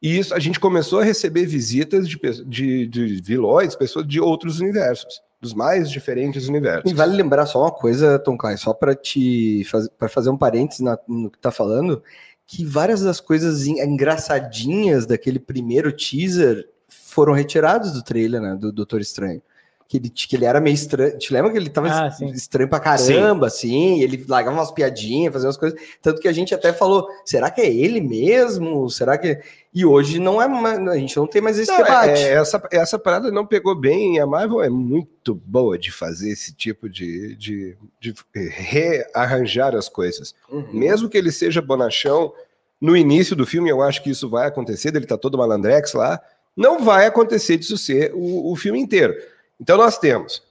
[0.00, 4.60] e isso a gente começou a receber visitas de, de, de vilões, pessoas de outros
[4.60, 6.90] universos dos mais diferentes universos.
[6.90, 9.64] E vale lembrar só uma coisa, Tom Klein, só para te
[9.98, 12.02] para fazer um parênteses na, no que tá falando,
[12.46, 19.00] que várias das coisas engraçadinhas daquele primeiro teaser foram retiradas do trailer, né, do Doutor
[19.00, 19.42] Estranho
[19.88, 21.16] que ele, que ele era meio estranho.
[21.16, 23.68] Te lembra que ele tava ah, estranho pra caramba, sim.
[23.68, 24.02] assim?
[24.02, 25.80] Ele largava umas piadinhas, fazia umas coisas.
[26.02, 28.90] Tanto que a gente até falou: será que é ele mesmo?
[28.90, 29.40] Será que.
[29.72, 32.20] E hoje não é mais, a gente não tem mais esse não, debate.
[32.20, 34.20] É, essa, essa parada não pegou bem.
[34.20, 40.34] A Marvel é muito boa de fazer esse tipo de, de, de rearranjar as coisas.
[40.50, 40.66] Uhum.
[40.70, 42.32] Mesmo que ele seja bonachão,
[42.78, 46.20] no início do filme eu acho que isso vai acontecer, ele tá todo malandrex lá.
[46.54, 49.14] Não vai acontecer disso ser o, o filme inteiro.
[49.60, 50.42] Então nós temos.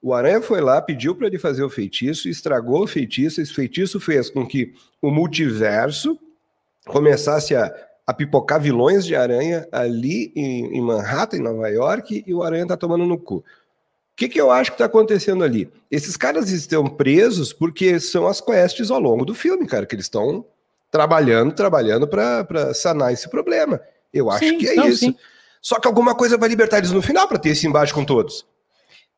[0.00, 3.40] O Aranha foi lá, pediu para ele fazer o feitiço, estragou o feitiço.
[3.40, 6.18] Esse feitiço fez com que o multiverso
[6.86, 7.72] começasse a,
[8.04, 12.66] a pipocar vilões de aranha ali em, em, Manhattan, em Nova York, e o Aranha
[12.66, 13.36] tá tomando no cu.
[13.36, 13.44] O
[14.16, 15.70] que, que eu acho que está acontecendo ali?
[15.90, 20.06] Esses caras estão presos porque são as quests ao longo do filme, cara, que eles
[20.06, 20.44] estão
[20.90, 23.80] trabalhando, trabalhando para sanar esse problema.
[24.12, 25.06] Eu acho sim, que é não, isso.
[25.06, 25.16] Sim.
[25.62, 28.44] Só que alguma coisa vai libertar eles no final para ter esse embate com todos.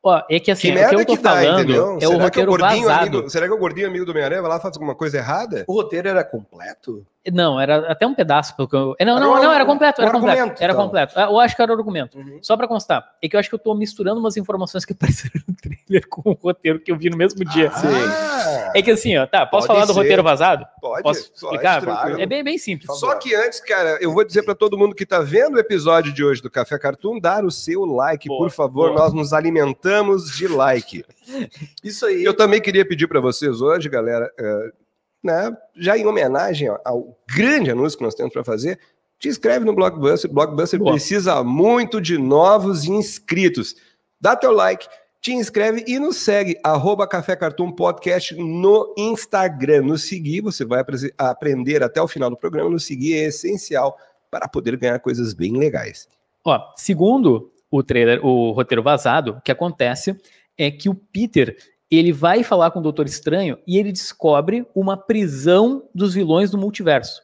[0.02, 1.96] Ó, é que assim, que o que eu tô que dá, falando entendeu?
[1.96, 3.08] é será o roteiro que é o vazado.
[3.08, 5.64] Amigo, será que o gordinho amigo do Homem-Aranha vai lá fazer alguma coisa errada?
[5.66, 7.06] O roteiro era completo?
[7.32, 8.54] Não, era até um pedaço.
[8.56, 8.94] Porque eu...
[9.00, 10.62] Não, não, não, era completo, era completo.
[10.62, 10.84] Era então.
[10.84, 11.18] completo.
[11.18, 12.18] Eu acho que era o argumento.
[12.18, 12.38] Uhum.
[12.42, 15.44] Só pra constar, é que eu acho que eu tô misturando umas informações que apareceram
[15.48, 17.70] no trailer com o roteiro que eu vi no mesmo dia.
[17.72, 20.66] Ah, é que assim, ó, tá, posso falar do roteiro vazado?
[20.80, 21.02] Pode.
[21.02, 21.82] Posso explicar?
[22.18, 22.98] É bem, bem simples.
[22.98, 26.12] Só que antes, cara, eu vou dizer para todo mundo que tá vendo o episódio
[26.12, 28.92] de hoje do Café Cartoon, dar o seu like, por favor.
[28.92, 31.04] Nós nos alimentamos de like.
[31.82, 32.24] Isso aí.
[32.24, 34.83] Eu também queria pedir para vocês hoje, galera, uh,
[35.24, 38.78] né, já em homenagem ao grande anúncio que nós temos para fazer,
[39.18, 40.30] te inscreve no Blockbuster.
[40.30, 40.92] Blockbuster Boa.
[40.92, 43.74] precisa muito de novos inscritos.
[44.20, 44.86] Dá teu like,
[45.20, 49.82] te inscreve e nos segue, arroba Café Cartoon Podcast no Instagram.
[49.82, 50.84] Nos seguir, você vai
[51.16, 52.68] aprender até o final do programa.
[52.68, 53.96] Nos seguir é essencial
[54.30, 56.06] para poder ganhar coisas bem legais.
[56.44, 60.14] Ó, segundo o trailer, o roteiro vazado, o que acontece
[60.58, 61.56] é que o Peter
[61.98, 66.58] ele vai falar com o Doutor Estranho e ele descobre uma prisão dos vilões do
[66.58, 67.22] multiverso.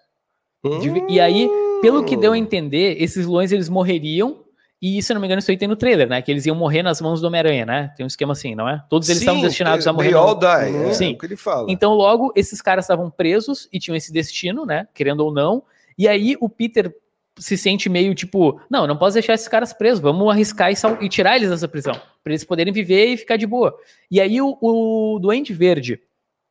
[0.65, 1.07] Hum.
[1.09, 1.49] E aí,
[1.81, 4.45] pelo que deu a entender, esses vilões eles morreriam
[4.83, 6.23] e, se não me engano, isso aí tem no trailer, né?
[6.23, 7.93] Que eles iam morrer nas mãos do Homem-Aranha, né?
[7.97, 8.83] Tem um esquema assim, não é?
[8.89, 10.15] Todos eles Sim, estavam destinados a morrer.
[10.15, 10.89] All die, no...
[10.89, 11.11] é, Sim.
[11.11, 11.67] É o que ele fala.
[11.69, 14.89] Então, logo, esses caras estavam presos e tinham esse destino, né?
[14.95, 15.63] Querendo ou não.
[15.99, 16.95] E aí, o Peter
[17.39, 21.09] se sente meio tipo, não, não posso deixar esses caras presos, vamos arriscar e, e
[21.09, 23.75] tirar eles dessa prisão, para eles poderem viver e ficar de boa.
[24.11, 26.01] E aí o, o Duende Verde,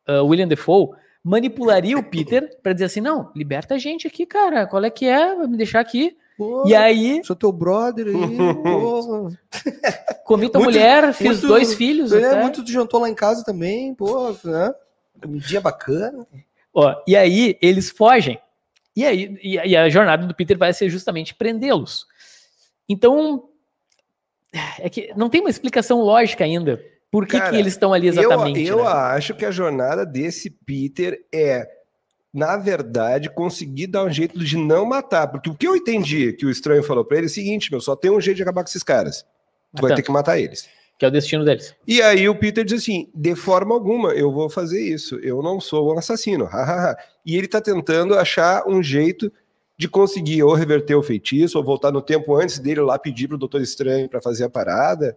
[0.08, 0.90] uh, William Defoe,
[1.22, 5.06] manipularia o Peter para dizer assim, não, liberta a gente aqui, cara, qual é que
[5.06, 6.16] é, vai me deixar aqui.
[6.36, 7.22] Pô, e aí.
[7.22, 8.14] Sou teu brother aí.
[10.24, 12.12] Comi tua muito, mulher, fiz muito, dois filhos.
[12.12, 12.40] É, até.
[12.40, 14.72] muito tu jantou lá em casa também, pô, né?
[15.26, 16.26] Um dia bacana.
[16.72, 18.40] Ó, e aí eles fogem.
[18.96, 22.06] E aí e a jornada do Peter vai ser justamente prendê-los.
[22.88, 23.48] Então,
[24.78, 26.82] É que não tem uma explicação lógica ainda.
[27.10, 28.62] Por que, Cara, que eles estão ali exatamente?
[28.62, 28.90] Eu, eu né?
[28.90, 31.68] acho que a jornada desse Peter é,
[32.32, 35.26] na verdade, conseguir dar um jeito de não matar.
[35.28, 37.80] Porque o que eu entendi que o estranho falou para ele é o seguinte: meu,
[37.80, 39.24] só tem um jeito de acabar com esses caras.
[39.74, 40.68] Tu vai ter que matar eles.
[41.00, 41.74] Que é o destino deles.
[41.88, 45.14] E aí o Peter diz assim: de forma alguma eu vou fazer isso.
[45.20, 46.46] Eu não sou um assassino.
[47.24, 49.32] e ele tá tentando achar um jeito
[49.78, 53.38] de conseguir ou reverter o feitiço, ou voltar no tempo antes dele lá pedir pro
[53.38, 55.16] Doutor Estranho para fazer a parada.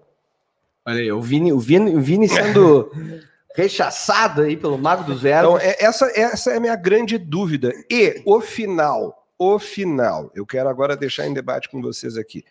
[0.86, 2.90] Olha aí, o Vini, o Vini, o Vini sendo
[3.54, 5.56] rechaçado aí pelo Mago dos Verbos.
[5.56, 7.74] Então, é, essa, essa é a minha grande dúvida.
[7.92, 12.46] E o final, o final, eu quero agora deixar em debate com vocês aqui.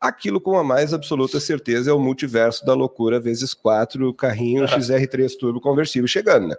[0.00, 5.36] Aquilo com a mais absoluta certeza é o multiverso da loucura vezes 4, carrinho XR3
[5.38, 6.56] Turbo conversível chegando, né?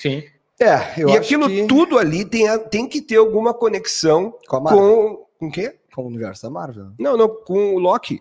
[0.00, 0.24] Sim.
[0.60, 1.66] É, eu e aquilo que...
[1.66, 4.82] tudo ali tem, tem que ter alguma conexão com a Marvel.
[4.82, 5.76] Com, com o quê?
[5.94, 6.88] Com o universo da Marvel.
[6.98, 8.20] Não, não, com o Loki.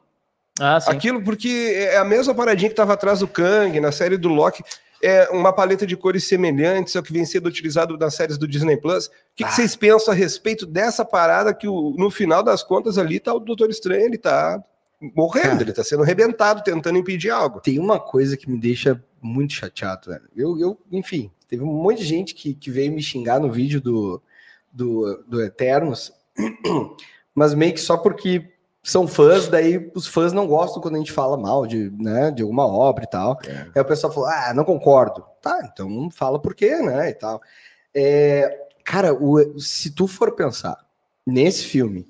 [0.59, 0.91] Ah, sim.
[0.91, 4.63] Aquilo porque é a mesma paradinha que estava atrás do Kang, na série do Loki.
[5.01, 8.77] É uma paleta de cores semelhantes ao que vem sendo utilizado nas séries do Disney
[8.77, 9.07] Plus.
[9.07, 9.47] O que, ah.
[9.47, 13.33] que vocês pensam a respeito dessa parada que o, no final das contas ali tá
[13.33, 14.61] o Doutor Estranho, ele tá
[15.01, 17.61] morrendo, Cara, ele tá sendo arrebentado, tentando impedir algo.
[17.61, 20.29] Tem uma coisa que me deixa muito chateado, velho.
[20.35, 23.79] Eu, eu, enfim, teve um monte de gente que, que veio me xingar no vídeo
[23.79, 24.21] do,
[24.71, 26.11] do, do Eternos,
[27.33, 31.11] mas meio que só porque são fãs, daí os fãs não gostam quando a gente
[31.11, 33.37] fala mal de, né, de alguma obra e tal.
[33.45, 33.67] É.
[33.75, 35.23] Aí o pessoal falou, ah, não concordo.
[35.41, 37.41] Tá, então fala por quê, né, e tal.
[37.93, 40.77] É, cara, o, se tu for pensar
[41.25, 42.07] nesse filme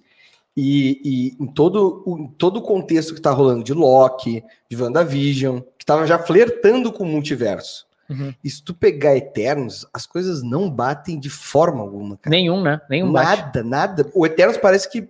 [0.55, 1.01] e,
[1.39, 5.85] e em todo o, todo o contexto que tá rolando de Loki, de WandaVision, que
[5.85, 8.33] tava já flertando com o multiverso, Uhum.
[8.43, 12.17] E se tu pegar Eternos, as coisas não batem de forma alguma.
[12.17, 12.35] Cara.
[12.35, 12.81] Nenhum, né?
[12.89, 13.63] Nenhum Nada, bate.
[13.63, 14.11] nada.
[14.15, 15.07] O Eternos parece que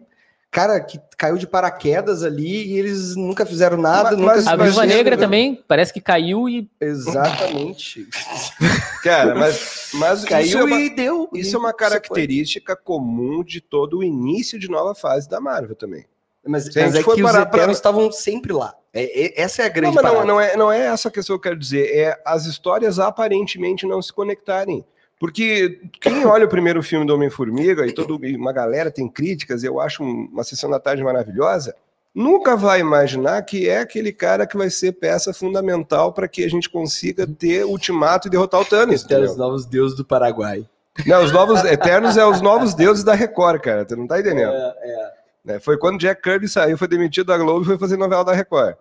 [0.52, 4.12] cara que caiu de paraquedas ali e eles nunca fizeram nada.
[4.12, 6.70] Mas, nunca mas, a Viúva Negra também parece que caiu e.
[6.80, 8.08] Exatamente.
[9.04, 11.30] cara, mas, mas caiu é uma, e deu.
[11.34, 16.06] Isso é uma característica comum de todo o início de nova fase da Marvel também.
[16.46, 17.72] Mas, mas é que os Eternos pra...
[17.72, 18.74] estavam sempre lá.
[18.92, 21.40] É, é, essa é a grande não, não, não, é, não é essa questão que
[21.40, 21.96] eu quero dizer.
[21.96, 24.84] É as histórias aparentemente não se conectarem.
[25.20, 29.80] Porque quem olha o primeiro filme do Homem-Formiga e toda uma galera tem críticas, eu
[29.82, 31.76] acho uma sessão da tarde maravilhosa,
[32.16, 36.50] nunca vai imaginar que é aquele cara que vai ser peça fundamental para que a
[36.50, 39.04] gente consiga ter ultimato e derrotar o Thanos.
[39.04, 40.66] Os novos deuses do Paraguai.
[41.06, 43.86] Não, os novos Eternos é os novos deuses da Record, cara.
[43.86, 44.52] Tu não tá entendendo.
[44.52, 45.20] É, é.
[45.48, 48.34] É, foi quando Jack Kirby saiu, foi demitido da Globo e foi fazer novela da
[48.34, 48.76] Record.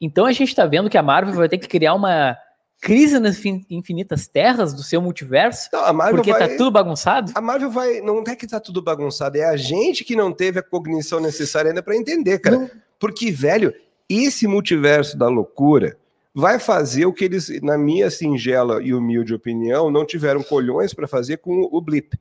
[0.00, 2.36] Então a gente está vendo que a Marvel vai ter que criar uma
[2.82, 3.40] crise nas
[3.70, 5.70] infinitas terras do seu multiverso?
[5.72, 7.30] Não, porque vai, tá tudo bagunçado?
[7.32, 8.00] A Marvel vai.
[8.00, 11.70] Não é que tá tudo bagunçado, é a gente que não teve a cognição necessária
[11.70, 12.58] ainda para entender, cara.
[12.58, 12.70] Não.
[12.98, 13.72] Porque, velho,
[14.08, 15.96] esse multiverso da loucura
[16.34, 21.06] vai fazer o que eles, na minha singela e humilde opinião, não tiveram colhões para
[21.06, 22.18] fazer com o Blip.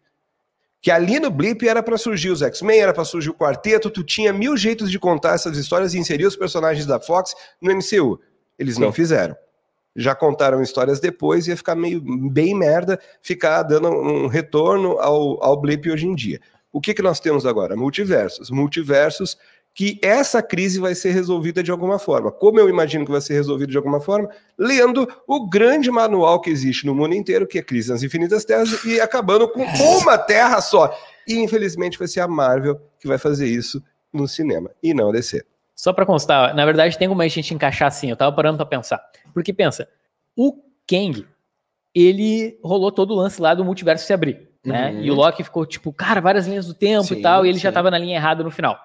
[0.79, 4.03] Que ali no Blip era para surgir os X-Men, era para surgir o quarteto, tu
[4.03, 8.19] tinha mil jeitos de contar essas histórias e inserir os personagens da Fox no MCU.
[8.59, 8.81] Eles Sim.
[8.81, 9.35] não fizeram.
[9.95, 15.59] Já contaram histórias depois, ia ficar meio bem merda ficar dando um retorno ao, ao
[15.59, 16.39] Blip hoje em dia.
[16.71, 17.75] O que, que nós temos agora?
[17.75, 18.49] Multiversos.
[18.49, 19.37] Multiversos
[19.73, 22.31] que essa crise vai ser resolvida de alguma forma.
[22.31, 24.29] Como eu imagino que vai ser resolvida de alguma forma?
[24.57, 28.83] Lendo o grande manual que existe no mundo inteiro, que é Crise nas Infinitas Terras,
[28.83, 29.63] e acabando com
[29.99, 30.97] uma terra só.
[31.27, 35.13] E infelizmente vai ser a Marvel que vai fazer isso no cinema, e não a
[35.13, 35.41] DC.
[35.81, 38.67] Só para constar, na verdade tem como a gente encaixar assim, eu tava parando para
[38.67, 39.03] pensar.
[39.33, 39.89] Porque pensa,
[40.37, 40.53] o
[40.87, 41.25] Kang,
[41.91, 44.91] ele rolou todo o lance lá do multiverso se abrir, né?
[44.91, 45.01] Uhum.
[45.01, 47.57] E o Loki ficou tipo, cara, várias linhas do tempo sim, e tal, e ele
[47.57, 47.63] sim.
[47.63, 48.79] já tava na linha errada no final.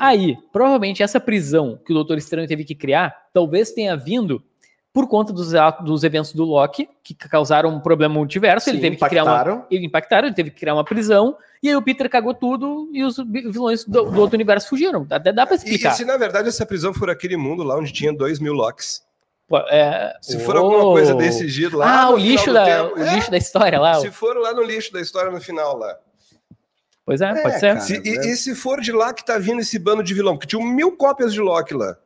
[0.00, 4.42] Aí, provavelmente essa prisão que o Doutor Estranho teve que criar, talvez tenha vindo
[4.92, 5.52] por conta dos,
[5.84, 8.64] dos eventos do Loki, que causaram um problema multiverso.
[8.64, 9.24] Sim, ele teve impactaram.
[9.24, 9.66] que criar uma.
[9.70, 13.02] Ele impactaram, ele teve que criar uma prisão, e aí o Peter cagou tudo e
[13.02, 15.06] os vilões do, do outro universo fugiram.
[15.10, 15.92] Até dá pra explicar.
[15.92, 19.02] E, se na verdade essa prisão for aquele mundo lá onde tinha dois mil Locks?
[19.70, 20.16] É...
[20.20, 20.58] Se for oh.
[20.58, 22.02] alguma coisa desse giro lá.
[22.02, 23.14] Ah, o lixo, da, tempo, o é?
[23.14, 23.94] lixo da história lá.
[23.94, 25.96] Se for lá no lixo da história no final lá.
[27.04, 27.74] Pois é, é pode ser.
[27.74, 30.36] Cara, se, e, e, se for de lá que tá vindo esse bando de vilão?
[30.36, 31.96] Porque tinha mil cópias de Loki lá.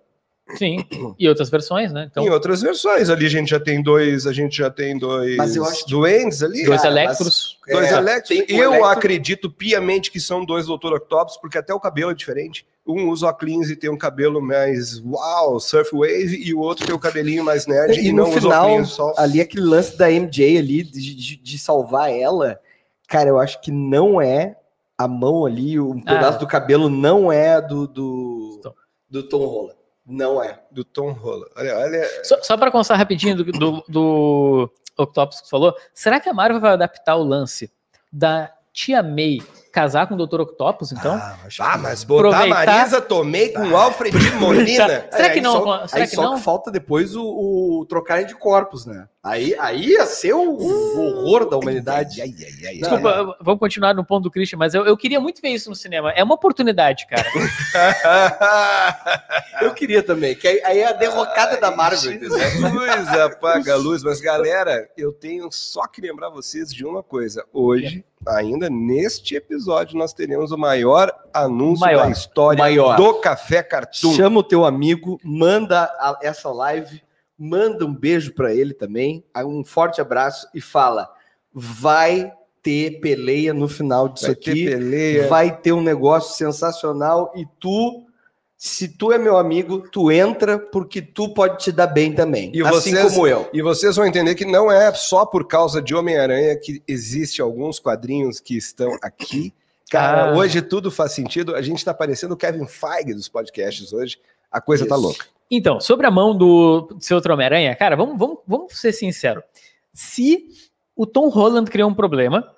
[0.54, 0.84] Sim,
[1.18, 2.08] e outras versões, né?
[2.08, 2.24] Então...
[2.24, 3.10] Em outras versões.
[3.10, 5.90] Ali a gente já tem dois, a gente já tem dois mas eu acho que...
[5.90, 6.64] duendes ali.
[6.64, 7.58] Dois cara, Electros.
[7.68, 8.44] Dois é, Electros.
[8.48, 8.84] Eu Electro...
[8.84, 12.64] acredito piamente que são dois Doutor Octopus, porque até o cabelo é diferente.
[12.86, 16.94] Um usa óculos e tem um cabelo mais uau, surf wave, e o outro tem
[16.94, 19.12] o cabelinho mais nerd e, e no final, só...
[19.16, 22.60] ali aquele lance da MJ ali, de, de, de salvar ela,
[23.08, 24.56] cara, eu acho que não é
[24.96, 26.14] a mão ali, um ah.
[26.14, 28.60] pedaço do cabelo não é do, do,
[29.10, 29.85] do Tom Holland.
[30.06, 30.60] Não é.
[30.70, 31.50] Do Tom Holland.
[31.56, 32.24] Olha, olha...
[32.24, 36.60] Só, só para constar rapidinho do, do, do Octopus que falou, será que a Marvel
[36.60, 37.72] vai adaptar o lance
[38.12, 39.38] da Tia May
[39.72, 40.40] casar com o Dr.
[40.40, 41.14] Octopus, então?
[41.14, 42.66] Ah, ah mas botar Aproveitar...
[42.66, 45.06] Marisa Tomei com o Alfred Molina.
[45.12, 45.62] será que não?
[45.62, 46.36] Só, será que só não?
[46.36, 49.08] que falta depois o, o trocar de corpos, né?
[49.26, 52.22] Aí, aí ia ser o, o horror da humanidade.
[52.22, 55.42] Ai, ai, ai, Desculpa, vamos continuar no ponto do Christian, mas eu, eu queria muito
[55.42, 56.12] ver isso no cinema.
[56.12, 57.26] É uma oportunidade, cara.
[59.62, 62.20] eu queria também, que aí, aí é a derrocada da Marvel.
[62.70, 64.04] Luz, apaga a luz.
[64.04, 67.44] Mas, galera, eu tenho só que lembrar vocês de uma coisa.
[67.52, 72.96] Hoje, ainda neste episódio, nós teremos o maior anúncio maior, da história maior.
[72.96, 74.14] do Café Cartoon.
[74.14, 77.04] Chama o teu amigo, manda a, essa live
[77.38, 81.08] manda um beijo para ele também, um forte abraço e fala:
[81.52, 85.28] vai ter peleia no final disso vai aqui, ter peleia.
[85.28, 88.06] vai ter um negócio sensacional e tu
[88.56, 92.50] se tu é meu amigo, tu entra porque tu pode te dar bem também.
[92.54, 93.48] E assim vocês, como eu.
[93.52, 97.78] E vocês vão entender que não é só por causa de Homem-Aranha que existe alguns
[97.78, 99.52] quadrinhos que estão aqui.
[99.90, 100.36] Cara, ah.
[100.36, 101.54] hoje tudo faz sentido.
[101.54, 104.18] A gente está parecendo o Kevin Feige dos podcasts hoje.
[104.50, 105.02] A coisa tá Isso.
[105.02, 105.26] tá louca.
[105.50, 109.44] Então, sobre a mão do seu Homem-Aranha, cara, vamos, vamos, vamos ser sinceros.
[109.92, 110.48] Se
[110.94, 112.50] o Tom Holland criou um problema,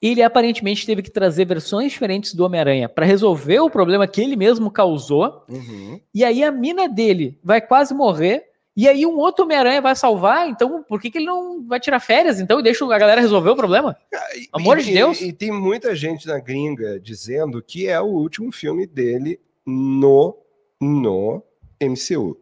[0.00, 4.36] ele aparentemente teve que trazer versões diferentes do Homem-Aranha para resolver o problema que ele
[4.36, 5.44] mesmo causou.
[5.48, 6.00] Uhum.
[6.14, 8.44] E aí a mina dele vai quase morrer.
[8.76, 10.48] E aí um outro Homem-Aranha vai salvar.
[10.48, 12.40] Então, por que, que ele não vai tirar férias?
[12.40, 13.94] Então, e deixa a galera resolver o problema?
[14.14, 15.20] Ah, e, Amor e, de Deus.
[15.20, 20.38] E, e tem muita gente na gringa dizendo que é o último filme dele no,
[20.80, 21.42] no
[21.80, 22.36] MCU.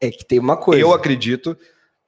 [0.00, 0.80] É que tem uma coisa.
[0.80, 1.56] Eu acredito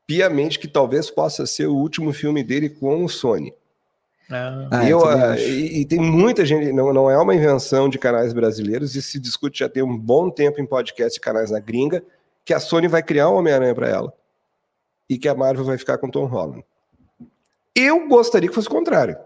[0.06, 3.52] piamente que talvez possa ser o último filme dele com o Sony.
[4.30, 7.98] Ah, ah eu, eu e, e, tem muita gente, não, não é uma invenção de
[7.98, 11.60] canais brasileiros, isso se discute já tem um bom tempo em podcast de canais na
[11.60, 12.02] gringa,
[12.44, 14.12] que a Sony vai criar um Homem-Aranha para ela
[15.08, 16.64] e que a Marvel vai ficar com Tom Holland.
[17.74, 19.16] Eu gostaria que fosse o contrário.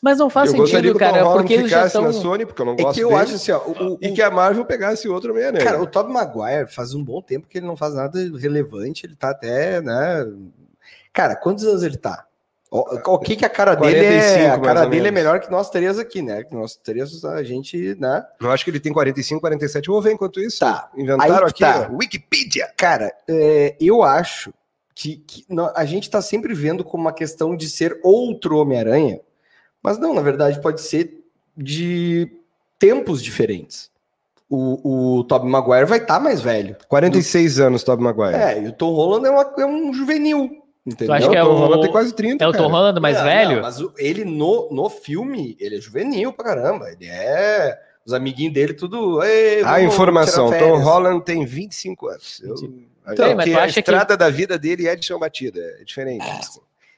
[0.00, 2.02] Mas não faz eu sentido, cara, porque eles já estão...
[2.02, 3.98] na Sony, porque eu não gosto é que eu dele, acho assim, ó, o, o,
[4.00, 5.64] e que a Marvel pegasse outro Homem-Aranha.
[5.64, 9.16] Cara, o Tobey Maguire faz um bom tempo que ele não faz nada relevante, ele
[9.16, 10.26] tá até, né...
[11.12, 12.26] Cara, quantos anos ele tá?
[12.74, 14.50] O, o que que a cara dele é?
[14.50, 16.42] A cara dele é melhor que nós três aqui, né?
[16.42, 18.26] Que nós três, a gente, né?
[18.40, 19.86] Eu acho que ele tem 45, 47.
[19.86, 20.58] Eu vou ver enquanto isso.
[20.58, 20.90] Tá.
[20.96, 21.88] Inventaram aqui, tá.
[21.92, 22.68] Wikipedia.
[22.76, 24.52] Cara, é, eu acho
[24.92, 29.20] que, que a gente tá sempre vendo como uma questão de ser outro Homem-Aranha,
[29.84, 31.22] mas não, na verdade, pode ser
[31.54, 32.26] de
[32.78, 33.90] tempos diferentes.
[34.48, 36.76] O, o Tobey Maguire vai estar tá mais velho.
[36.88, 37.64] 46 do...
[37.64, 38.34] anos, Tobey Maguire.
[38.34, 40.62] É, e o Tom Holland é, uma, é um juvenil.
[40.86, 41.14] Entendeu?
[41.14, 42.44] acho que é o Tom Holland tem quase 30.
[42.44, 43.56] É o Tom Holland mais é, velho?
[43.56, 46.90] Não, mas ele no, no filme, ele é juvenil pra caramba.
[46.90, 47.78] Ele é.
[48.06, 49.20] Os amiguinhos dele, tudo.
[49.66, 52.42] A informação: Tom Holland tem 25 anos.
[52.42, 52.54] Eu,
[53.12, 54.18] então, é, a estrada que...
[54.18, 56.24] da vida dele é de chão batida, é diferente.
[56.24, 56.40] É.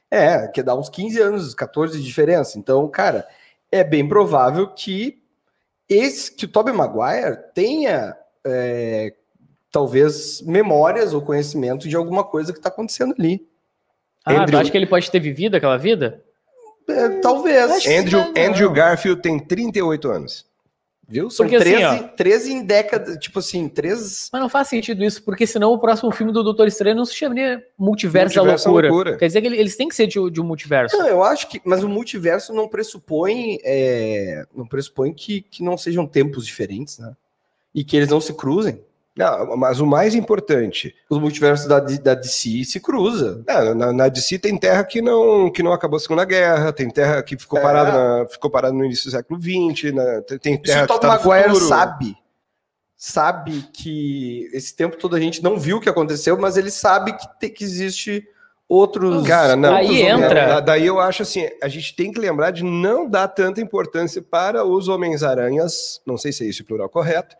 [0.09, 2.57] É, que dá uns 15 anos, 14 de diferença.
[2.57, 3.27] Então, cara,
[3.71, 5.21] é bem provável que
[5.89, 8.15] esse que o Tobey Maguire tenha
[8.45, 9.13] é,
[9.71, 13.45] talvez memórias ou conhecimento de alguma coisa que está acontecendo ali.
[14.25, 14.59] Ah, Andrew...
[14.59, 16.23] acho que ele pode ter vivido aquela vida?
[16.89, 17.85] É, talvez.
[17.85, 20.46] Andrew, Andrew Garfield tem 38 anos.
[21.09, 21.29] Viu?
[21.29, 24.27] São porque, 13, assim, ó, 13 em década, tipo assim, 13.
[24.33, 27.15] Mas não faz sentido isso, porque senão o próximo filme do Doutor Estranho não se
[27.15, 28.89] chamaria Multiverso, multiverso da loucura.
[28.89, 29.17] loucura.
[29.17, 30.97] Quer dizer que eles têm que ser de, de, um multiverso.
[30.97, 31.61] Não, eu acho que.
[31.63, 33.57] Mas o multiverso não pressupõe.
[33.63, 37.15] É, não pressupõe que, que não sejam tempos diferentes, né?
[37.73, 38.81] E que eles não se cruzem.
[39.17, 40.93] Não, mas o mais importante.
[41.09, 43.43] Os multiversos da, da DC se cruza.
[43.47, 46.89] É, na, na, DC tem terra que não, que não acabou a Segunda Guerra, tem
[46.89, 47.61] terra que ficou, é.
[47.61, 50.21] parada, ficou parada no início do século XX, né?
[50.39, 52.15] tem terra Isso que tá Maguire sabe.
[52.95, 57.13] Sabe que esse tempo todo a gente não viu o que aconteceu, mas ele sabe
[57.13, 58.27] que, te, que existe
[58.67, 59.25] outros.
[59.25, 59.75] Cara, não.
[59.75, 60.59] Aí entra.
[60.59, 64.65] Daí eu acho assim: a gente tem que lembrar de não dar tanta importância para
[64.65, 67.35] os Homens-Aranhas, não sei se é esse o plural correto,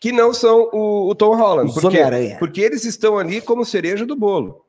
[0.00, 1.70] que não são o, o Tom Holland.
[1.70, 4.64] Os porque, porque eles estão ali como cereja do bolo.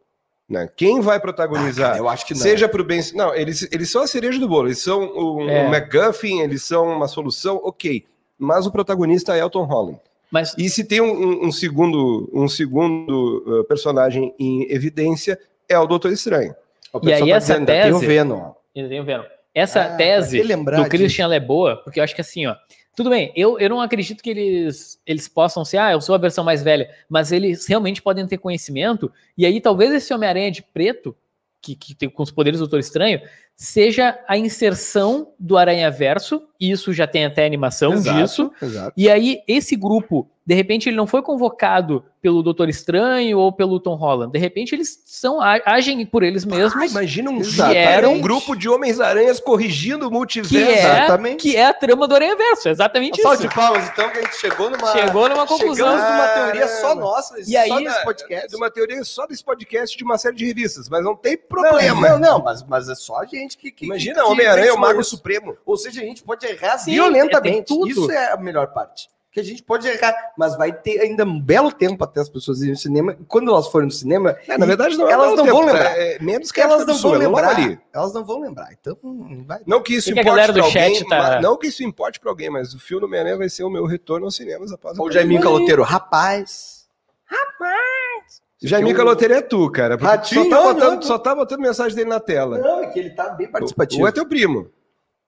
[0.47, 0.69] Né?
[0.75, 1.95] Quem vai protagonizar?
[1.95, 2.41] Ah, eu acho que não.
[2.41, 2.99] Seja para o bem.
[3.15, 4.67] Não, eles, eles são a cereja do bolo.
[4.67, 5.69] Eles são o, é.
[5.69, 8.05] MacGuffin, eles são uma solução, ok.
[8.37, 9.97] Mas o protagonista é o Tom Holland.
[10.29, 10.53] Mas...
[10.57, 15.39] E se tem um, um segundo, um segundo uh, personagem em evidência,
[15.69, 16.53] é o Doutor Estranho.
[16.91, 17.83] O e aí tá essa dizendo, tese...
[17.83, 18.51] Tem o Venom.
[18.73, 19.23] Tem o Venom.
[19.53, 21.33] Essa ah, tese do Christian disso.
[21.33, 22.55] é boa, porque eu acho que assim, ó,
[22.95, 26.17] tudo bem, eu, eu não acredito que eles, eles possam ser, ah, eu sou a
[26.17, 30.62] versão mais velha, mas eles realmente podem ter conhecimento, e aí talvez esse Homem-Aranha de
[30.62, 31.15] preto,
[31.62, 33.21] que, que tem com os poderes do Doutor Estranho,
[33.56, 38.93] seja a inserção do Aranha Verso, e isso já tem até animação exato, disso, exato.
[38.97, 43.79] e aí esse grupo De repente ele não foi convocado pelo Doutor Estranho ou pelo
[43.79, 44.33] Tom Holland.
[44.33, 46.75] De repente eles são agem por eles mesmos.
[46.75, 47.39] Ah, imagina um,
[47.73, 50.53] era um grupo de Homens-Aranhas corrigindo o multiverso.
[50.53, 51.41] Que é, exatamente.
[51.41, 52.67] que é a trama do Aranha Verso.
[52.67, 53.43] Exatamente Só isso.
[53.43, 55.87] de palmas, então, que a gente chegou numa, chegou numa conclusão.
[55.87, 57.35] Chegamos numa teoria só nossa.
[57.47, 58.47] E aí, desse podcast.
[58.49, 60.89] De uma teoria só desse podcast de uma série de revistas.
[60.89, 62.09] Mas não tem problema.
[62.09, 63.71] Não, não, mas, mas é só a gente que.
[63.71, 65.55] que imagina, Homem-Aranha é o Mago Supremo.
[65.65, 67.73] Ou seja, a gente pode errar Sim, violentamente.
[67.73, 71.23] É, isso é a melhor parte que a gente pode errar, mas vai ter ainda
[71.23, 73.17] um belo tempo até as pessoas irem no cinema.
[73.29, 75.97] Quando elas forem no cinema, é, na verdade não é elas não tempo, vão lembrar.
[75.97, 77.49] É, menos que elas não vão lembrar.
[77.55, 77.79] Ali.
[77.93, 78.73] Elas não vão lembrar.
[78.73, 78.97] Então,
[79.47, 79.61] vai.
[79.65, 81.41] Não que isso que importe para alguém, tá...
[81.41, 84.25] não que isso importe para alguém, mas o filme Homem-Aranha vai ser o meu retorno
[84.25, 86.87] aos cinemas após o Jaiminho Caloteiro, rapaz.
[87.25, 88.41] Rapaz.
[88.61, 89.95] Jaiminho Caloteiro é tu, cara.
[89.95, 92.57] Ratinho, só, tá não, botando, não, só tá botando mensagem dele na tela.
[92.57, 94.01] Não, é que ele tá bem participativo.
[94.01, 94.69] Ou é teu primo.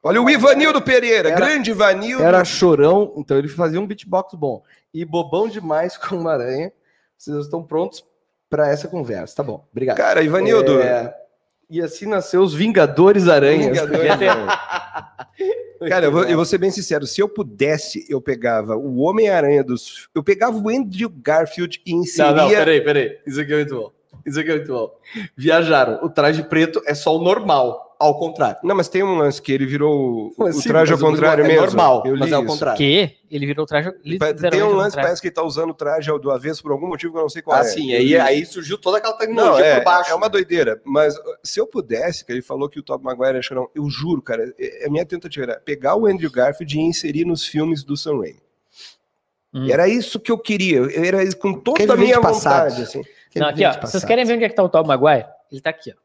[0.05, 2.21] Olha o Ivanildo Pereira, era, grande Ivanildo.
[2.21, 4.61] Era chorão, então ele fazia um beatbox bom.
[4.93, 6.73] E bobão demais com uma aranha.
[7.17, 8.05] Vocês estão prontos
[8.49, 9.37] para essa conversa.
[9.37, 9.95] Tá bom, obrigado.
[9.95, 10.81] Cara, Ivanildo.
[10.81, 11.15] É...
[11.69, 13.67] E assim nasceu os Vingadores Aranhas.
[13.67, 14.11] Vingadores
[15.87, 17.07] Cara, eu vou, eu vou, ser bem sincero.
[17.07, 20.07] Se eu pudesse, eu pegava o Homem-Aranha dos.
[20.13, 22.31] Eu pegava o Andrew Garfield e inseria.
[22.31, 23.19] Não, não, peraí, peraí.
[23.25, 23.91] Isso aqui é muito bom.
[24.25, 24.91] Isso aqui é muito bom.
[25.35, 25.99] Viajaram.
[26.03, 28.57] O traje preto é só o normal ao contrário.
[28.63, 31.65] Não, mas tem um lance que ele virou o Sim, traje ao contrário é mesmo.
[31.65, 32.77] normal, mas é ao contrário.
[32.77, 33.17] Que?
[33.31, 33.91] Ele virou o traje.
[34.51, 37.13] Tem um lance, parece que ele tá usando o traje do avesso por algum motivo
[37.13, 37.63] que eu não sei qual ah, é.
[37.63, 40.11] sim, aí, aí surgiu toda aquela tecnologia não, é, por baixo.
[40.11, 40.81] É uma doideira.
[40.85, 44.21] Mas se eu pudesse, que ele falou que o Top Maguire é chorão, eu juro,
[44.21, 47.95] cara, é, a minha tentativa era pegar o Andrew Garfield e inserir nos filmes do
[47.95, 48.43] Sam Raimi.
[49.53, 49.69] Hum.
[49.69, 50.81] Era isso que eu queria.
[50.93, 52.81] Era com toda a minha vontade.
[52.81, 53.01] Assim.
[53.35, 55.25] Não, aqui, ó, vocês querem ver onde é que tá o Top Maguire?
[55.51, 56.02] Ele tá aqui, ó.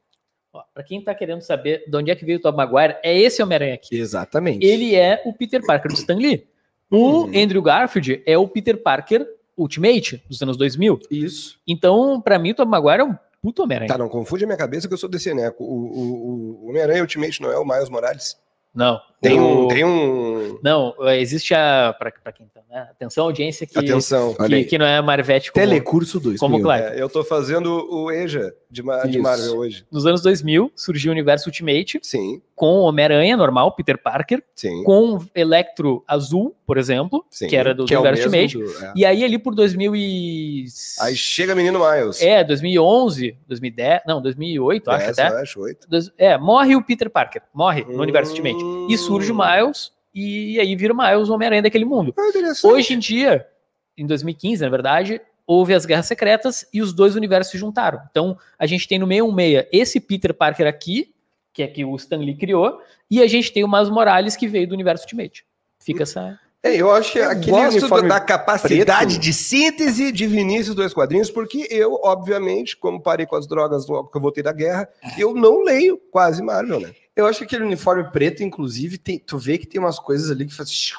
[0.74, 3.42] Para quem está querendo saber de onde é que veio o Tom Maguire, é esse
[3.42, 3.98] Homem-Aranha aqui.
[3.98, 4.64] Exatamente.
[4.64, 6.46] Ele é o Peter Parker do Stan Lee.
[6.90, 7.32] O hum.
[7.34, 11.00] Andrew Garfield é o Peter Parker Ultimate, dos anos 2000.
[11.10, 11.58] Isso.
[11.66, 13.88] Então, para mim, o Tom Maguire é um puto Homem-Aranha.
[13.88, 15.62] Tá, não confunde a minha cabeça que eu sou desse eneco.
[15.62, 18.36] O, o, o Homem-Aranha Ultimate não é o Miles Morales?
[18.74, 19.00] Não.
[19.20, 19.66] Tem um.
[19.66, 20.60] Tem um...
[20.62, 21.92] Não, existe a.
[21.98, 22.60] Para quem tá.
[22.70, 22.86] Né?
[22.90, 23.76] Atenção, audiência que.
[23.76, 24.34] Atenção.
[24.34, 25.66] Que, que não é Marvete como.
[25.66, 26.38] Telecurso 2.
[26.38, 26.84] Como claro.
[26.84, 29.86] É, eu tô fazendo o EJA de, de Marvel hoje.
[29.90, 31.98] Nos anos 2000 surgiu o universo Ultimate.
[32.02, 32.42] Sim.
[32.54, 34.42] Com Homem-Aranha normal, Peter Parker.
[34.54, 34.82] Sim.
[34.84, 37.24] Com Electro Azul, por exemplo.
[37.30, 37.48] Sim.
[37.48, 38.58] Que era do, que é universo Ultimate.
[38.58, 38.92] Do, é.
[38.96, 40.64] E aí ali por 2000 e...
[41.00, 42.20] Aí chega Menino Miles.
[42.20, 44.02] É, 2011, 2010.
[44.06, 45.40] Não, 2008, 10, acho até.
[45.40, 45.88] Acho, 8.
[46.18, 47.42] É, morre o Peter Parker.
[47.54, 47.96] Morre hum...
[47.96, 48.62] no universo Ultimate.
[48.90, 52.14] E surge o Miles e aí vira o Miles o Homem-Aranha daquele mundo.
[52.18, 53.46] Ah, Hoje em dia,
[53.96, 57.98] em 2015, na verdade, houve as Guerras Secretas e os dois universos se juntaram.
[58.10, 61.14] Então, a gente tem no 616 esse Peter Parker aqui,
[61.54, 64.46] que é que o Stan Lee criou, e a gente tem o Miles Morales que
[64.46, 65.46] veio do universo Ultimate.
[65.80, 66.38] Fica essa...
[66.62, 69.22] É, eu acho que eu aquele gosto da capacidade preto.
[69.22, 74.08] de síntese de Vinícius dos quadrinhos, porque eu, obviamente, como parei com as drogas logo
[74.08, 76.92] que eu voltei da guerra, eu não leio quase Marvel, né?
[77.14, 80.46] Eu acho que aquele uniforme preto, inclusive, tem, tu vê que tem umas coisas ali
[80.46, 80.92] que faz.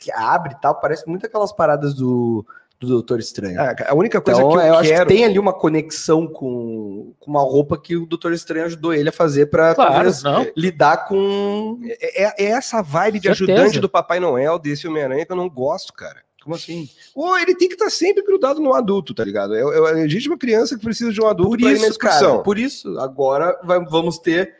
[0.00, 0.80] que abre e tal.
[0.80, 2.46] Parece muito aquelas paradas do,
[2.80, 3.60] do Doutor Estranho.
[3.60, 4.78] É, a única coisa então, que eu, eu quero...
[4.78, 8.92] acho que tem ali uma conexão com, com uma roupa que o Doutor Estranho ajudou
[8.92, 10.10] ele a fazer para claro,
[10.56, 11.80] lidar com.
[11.84, 13.52] É, é, é essa vibe de Certeza.
[13.52, 16.22] ajudante do Papai Noel desse Homem-Aranha que eu não gosto, cara.
[16.42, 16.90] Como assim?
[17.14, 19.54] Ou ele tem que estar tá sempre grudado no adulto, tá ligado?
[19.54, 22.38] É, é a legítima criança que precisa de um adulto por isso, cara.
[22.40, 24.54] Por isso, agora vai, vamos ter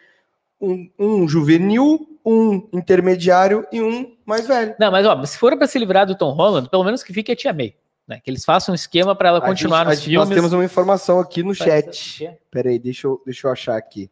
[0.58, 4.74] um, um juvenil, um intermediário e um mais velho.
[4.80, 7.30] Não, mas ó, se for para se livrar do Tom Holland, pelo menos que fique
[7.30, 7.74] a Tia May.
[8.06, 8.20] Né?
[8.22, 10.28] Que eles façam um esquema para ela continuar a gente, nos a filmes.
[10.28, 12.30] Nós temos uma informação aqui no chat.
[12.50, 14.10] Peraí, deixa eu, deixa eu achar aqui.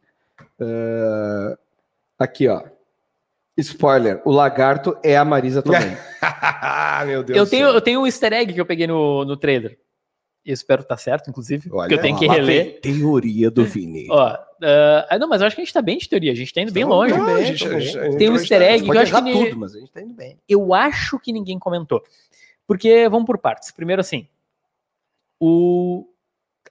[0.59, 1.57] Uh,
[2.17, 2.63] aqui, ó.
[3.55, 5.95] Spoiler, o lagarto é a Marisa também.
[7.05, 7.37] Meu Deus.
[7.37, 9.77] Eu tenho, eu tenho um easter egg que eu peguei no, no trailer.
[10.45, 12.81] Eu espero estar tá certo, inclusive, Olha, porque eu tenho que reler.
[12.81, 14.07] Teoria do Vini.
[14.11, 16.53] Ó, uh, não, mas eu acho que a gente tá bem de teoria, a gente
[16.53, 17.13] tá indo bem longe.
[17.13, 19.31] Bem, gente, Tem um easter egg que eu acho que.
[19.31, 20.37] Tudo, mas a gente tá indo bem.
[20.49, 22.03] Eu acho que ninguém comentou.
[22.67, 23.71] Porque, vamos por partes.
[23.71, 24.27] Primeiro, assim,
[25.39, 26.07] o...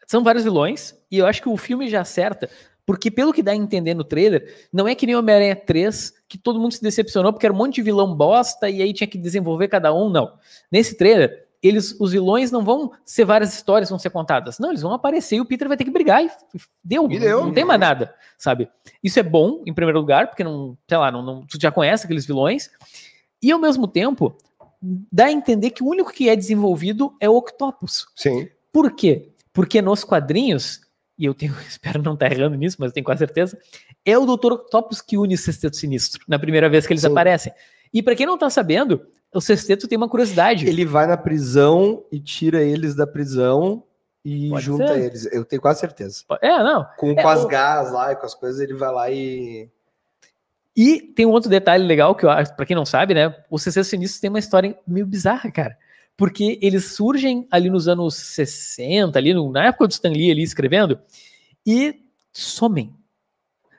[0.07, 2.49] são vários vilões, e eu acho que o filme já acerta,
[2.85, 6.37] porque pelo que dá a entender no trailer, não é que nem Homem-Aranha 3, que
[6.37, 9.19] todo mundo se decepcionou porque era um monte de vilão bosta e aí tinha que
[9.19, 10.33] desenvolver cada um, não.
[10.71, 14.59] Nesse trailer, eles, os vilões não vão ser várias histórias vão ser contadas.
[14.59, 16.31] Não, eles vão aparecer e o Peter vai ter que brigar e
[16.83, 17.47] deu, e deu.
[17.47, 18.69] não tem mais nada, sabe?
[19.03, 22.05] Isso é bom, em primeiro lugar, porque não, sei lá, não, não, tu já conhece
[22.05, 22.69] aqueles vilões.
[23.41, 24.37] E ao mesmo tempo,
[24.83, 28.07] dá a entender que o único que é desenvolvido é o Octopus.
[28.17, 28.49] Sim.
[28.73, 29.31] Por quê?
[29.53, 30.81] Porque nos quadrinhos,
[31.19, 33.59] e eu tenho, espero não estar errando nisso, mas eu tenho quase certeza,
[34.05, 34.53] é o Dr.
[34.53, 37.11] Octopus que une o Sexteto Sinistro, na primeira vez que eles Sim.
[37.11, 37.53] aparecem.
[37.93, 40.67] E para quem não tá sabendo, o sexteto tem uma curiosidade.
[40.67, 43.85] Ele vai na prisão e tira eles da prisão
[44.25, 45.01] e Pode junta ser.
[45.01, 45.27] eles.
[45.33, 46.23] Eu tenho quase certeza.
[46.41, 46.87] É, não.
[46.97, 47.49] Com, é, com as o...
[47.49, 49.69] gás lá e com as coisas, ele vai lá e.
[50.77, 53.35] E tem um outro detalhe legal que eu acho, pra quem não sabe, né?
[53.51, 55.77] O CC Sinistros tem uma história meio bizarra, cara.
[56.17, 60.43] Porque eles surgem ali nos anos 60, ali no, na época do Stan Lee ali
[60.43, 60.99] escrevendo,
[61.67, 62.01] e
[62.33, 62.95] somem.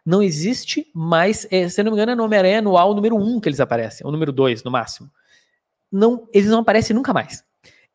[0.05, 3.49] Não existe mais, é, se não me engano, é no Homem-Aranha anual número 1 que
[3.49, 5.09] eles aparecem, ou número 2 no máximo.
[5.91, 7.43] Não, eles não aparecem nunca mais.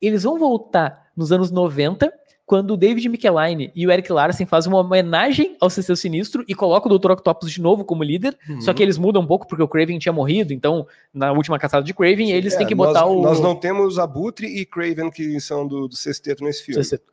[0.00, 2.12] Eles vão voltar nos anos 90
[2.48, 6.54] quando o David Michelline e o Eric Larsen fazem uma homenagem ao Sexteto Sinistro e
[6.54, 7.10] colocam o Dr.
[7.10, 8.62] Octopus de novo como líder, uhum.
[8.62, 11.84] só que eles mudam um pouco porque o Craven tinha morrido, então na última caçada
[11.84, 13.20] de Craven eles é, têm que botar nós, o...
[13.20, 16.82] Nós não temos Abutre e Craven que são do, do Sexteto nesse filme.
[16.82, 17.12] Sexteto.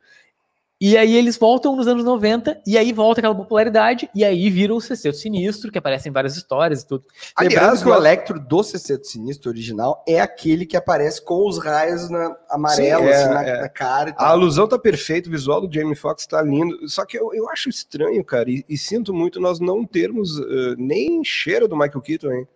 [0.78, 4.74] E aí eles voltam nos anos 90, e aí volta aquela popularidade, e aí vira
[4.74, 7.04] o Sexteto Sinistro, que aparece em várias histórias e tudo.
[7.34, 12.36] Aliás, o Electro do Sexteto Sinistro original é aquele que aparece com os raios na,
[12.50, 13.60] amarelos Sim, é, assim, na, é.
[13.62, 14.14] na, cara.
[14.18, 17.48] A alusão tá perfeita, o visual do Jamie Foxx tá lindo, só que eu, eu
[17.48, 22.02] acho estranho, cara, e, e sinto muito nós não termos uh, nem cheiro do Michael
[22.02, 22.48] Keaton, hein?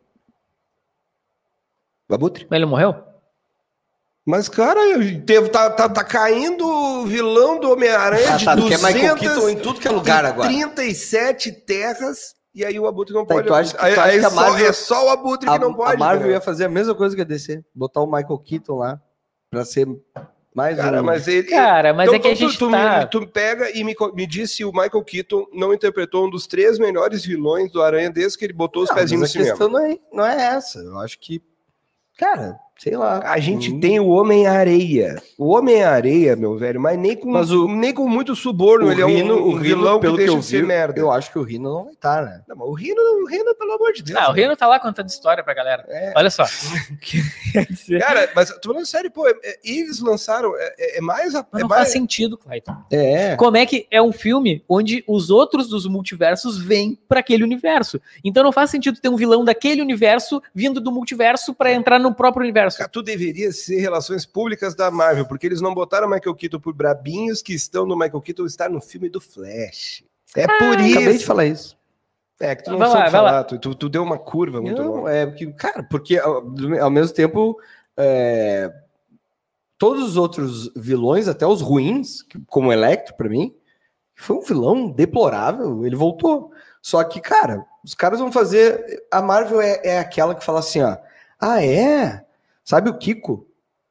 [2.07, 2.47] Babutre?
[2.51, 3.10] Mas ele morreu?
[4.31, 4.81] Mas, cara,
[5.27, 9.57] teve, tá, tá, tá caindo o vilão do Homem-Aranha ah, de tá, 200 é em
[9.57, 10.49] tudo que é lugar agora.
[10.49, 13.49] 37 terras, e aí o Abutre não tá, pode.
[13.49, 15.75] Tu acha, tu acha aí, que a Marvel, é só o Abutre a, que não
[15.75, 15.97] pode.
[15.97, 16.35] A Marvel né?
[16.35, 19.01] ia fazer a mesma coisa que a DC, botar o Michael Keaton lá,
[19.51, 19.89] pra ser
[20.55, 21.05] mais cara, um...
[21.05, 23.07] mas ele, cara, mas então, é que a gente tu, tá...
[23.07, 26.47] tu, tu pega e me, me diz se o Michael Keaton não interpretou um dos
[26.47, 29.51] três melhores vilões do Aranha desde que ele botou os pezinhos no cinema.
[29.51, 30.79] A questão não é, não é essa.
[30.79, 31.43] Eu acho que,
[32.17, 33.21] cara, sei lá.
[33.25, 33.79] A gente hum.
[33.79, 35.23] tem o Homem-Areia.
[35.37, 38.87] O Homem-Areia, meu velho, mas nem com, mas o, nem com muito suborno.
[38.87, 40.99] O ele Rino, é um, um o vilão pelo que, que eu vi, merda.
[40.99, 42.43] Eu acho que o Rino não vai estar, tá, né?
[42.49, 44.19] Não, mas o Rino, o Rino, pelo amor de Deus.
[44.19, 45.85] Ah, o Rino tá lá contando história pra galera.
[45.89, 46.15] É.
[46.17, 46.47] Olha só.
[48.01, 51.35] Cara, mas tô falando sério, pô, é, é, eles lançaram, é, é, é mais...
[51.35, 51.83] A, mas não mais...
[51.83, 52.77] faz sentido, Clayton.
[52.91, 53.37] É.
[53.37, 58.01] Como é que é um filme onde os outros dos multiversos vêm para aquele universo?
[58.25, 62.15] Então não faz sentido ter um vilão daquele universo vindo do multiverso para entrar no
[62.15, 62.70] próprio universo.
[62.77, 66.75] Cara, tu deveria ser relações públicas da Marvel, porque eles não botaram Michael Keaton por
[66.75, 70.05] brabinhos que estão no Michael Keaton estar no filme do Flash.
[70.37, 70.99] É ah, por isso.
[70.99, 71.79] Acabei de falar isso.
[72.41, 74.83] É, que tu não vai soube lá, falar, tu, tu, tu, deu uma curva muito
[74.83, 75.13] não, longa.
[75.13, 76.43] É, porque, cara, porque ao,
[76.81, 77.61] ao mesmo tempo,
[77.95, 78.73] é,
[79.77, 83.55] todos os outros vilões, até os ruins, como Electro, para mim,
[84.15, 86.51] foi um vilão deplorável, ele voltou.
[86.81, 89.05] Só que, cara, os caras vão fazer.
[89.11, 90.97] A Marvel é, é aquela que fala assim, ó.
[91.39, 92.25] Ah, é?
[92.71, 93.49] Sabe o Kiko?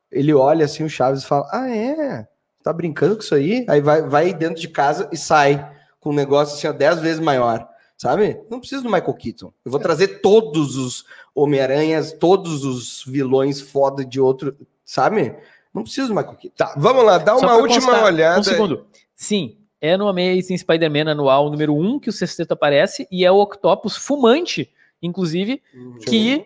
[0.09, 2.25] Ele olha assim o Chaves e fala: Ah, é?
[2.63, 3.65] Tá brincando com isso aí?
[3.67, 5.69] Aí vai, vai dentro de casa e sai
[5.99, 7.67] com um negócio assim, ó, 10 vezes maior.
[7.97, 8.39] Sabe?
[8.49, 9.51] Não precisa do Michael Keaton.
[9.65, 11.03] Eu vou trazer todos os
[11.35, 14.55] Homem-Aranhas, todos os vilões foda de outro.
[14.85, 15.35] Sabe?
[15.73, 16.55] Não precisa do Michael Keaton.
[16.55, 18.39] Tá, vamos lá, dá Só uma última constar, olhada.
[18.39, 18.87] Um segundo.
[19.13, 23.31] Sim, é no Amazing Spider-Man anual número 1 um que o sexteto aparece e é
[23.31, 24.71] o Octopus fumante,
[25.01, 25.97] inclusive, uhum.
[25.99, 26.45] que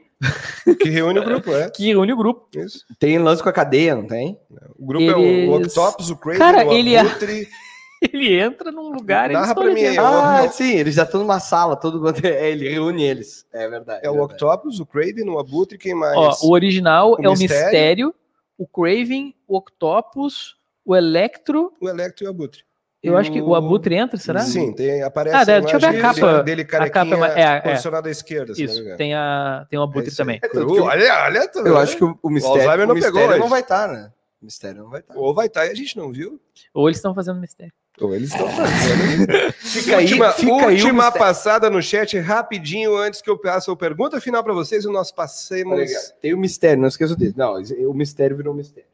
[0.80, 1.70] que reúne o grupo, é.
[1.72, 2.48] Que reúne o grupo.
[2.58, 2.86] Isso.
[3.00, 4.40] Tem lance com a cadeia, não tem?
[4.78, 5.48] O grupo Eles...
[5.48, 7.48] é o Octopus, o Craven, Cara, o ele, é- Abutre...
[8.14, 11.40] ele entra num lugar e Narra pra mim aí, Ah, sim, eles já estão numa
[11.40, 12.20] sala, todo mundo...
[12.26, 13.46] É, ele reúne eles.
[13.54, 14.02] É verdade.
[14.04, 16.16] É, é o Octopus, o Craven, o Abutre, quem mais?
[16.16, 17.30] Ó, o original o é mistério.
[17.30, 18.16] o Mistério,
[18.58, 20.56] o Craven, o Octopus,
[20.86, 21.74] o Electro...
[21.82, 22.64] O Electro e o Abutre.
[23.04, 24.40] Eu acho que o Abutre entra, será?
[24.40, 26.42] Sim, tem, aparece ah, deixa eu ver a capa.
[26.42, 28.54] dele carequinha a capa é, é, posicionado à esquerda.
[28.56, 30.40] Isso, tem, a, tem o Abutre é também.
[30.42, 33.60] É, olha, olha, eu acho que o, o mistério, o não, o mistério não vai
[33.60, 34.12] estar, tá, né?
[34.42, 35.14] O mistério não vai estar.
[35.14, 35.20] Tá.
[35.20, 36.40] Ou vai estar tá, e a gente não viu.
[36.74, 37.74] Ou eles estão fazendo mistério.
[38.00, 39.52] Ou eles estão fazendo.
[39.60, 43.76] fica aí, última, fica última aí passada no chat, rapidinho, antes que eu passe a
[43.76, 45.92] pergunta final para vocês e nós passemos.
[46.22, 47.36] Tem o mistério, não esqueça disso.
[47.38, 47.56] Não,
[47.88, 48.90] o mistério virou mistério.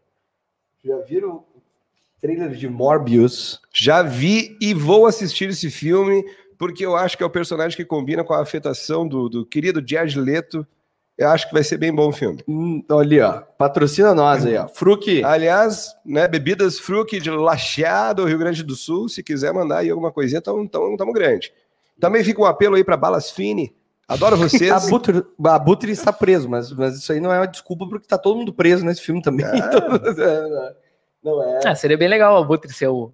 [0.84, 1.44] Já viram
[2.22, 3.60] Trailer de Morbius.
[3.74, 6.24] Já vi e vou assistir esse filme,
[6.58, 9.82] porque eu acho que é o personagem que combina com a afetação do, do querido
[9.86, 10.68] Jared Leto.
[11.18, 12.42] Eu acho que vai ser bem bom o filme.
[12.48, 13.42] Hum, ali, ó.
[13.58, 14.68] Patrocina nós aí, ó.
[14.68, 15.24] Fruc.
[15.24, 19.10] Aliás, né, bebidas Fruc de Lacheado, Rio Grande do Sul.
[19.10, 21.52] Se quiser mandar aí alguma coisinha, tamo, tamo, tamo grande.
[22.00, 23.74] Também fica um apelo aí para Balas Fine.
[24.08, 24.72] Adoro vocês.
[24.72, 28.08] a, Butre, a Butre está preso, mas, mas isso aí não é uma desculpa porque
[28.08, 29.46] tá todo mundo preso nesse filme também.
[29.46, 29.56] Ah.
[29.70, 30.89] Então,
[31.24, 31.60] não é.
[31.66, 33.14] Ah, seria bem legal o Abutre ser o.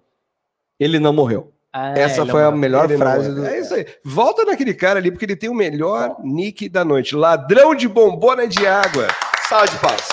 [0.78, 1.52] Ele não morreu.
[1.72, 3.44] Ah, Essa foi a melhor frase do.
[3.44, 3.86] É isso aí.
[4.02, 7.14] Volta naquele cara ali, porque ele tem o melhor nick da noite.
[7.14, 9.08] Ladrão de bombona de água.
[9.48, 10.08] Salve de paz.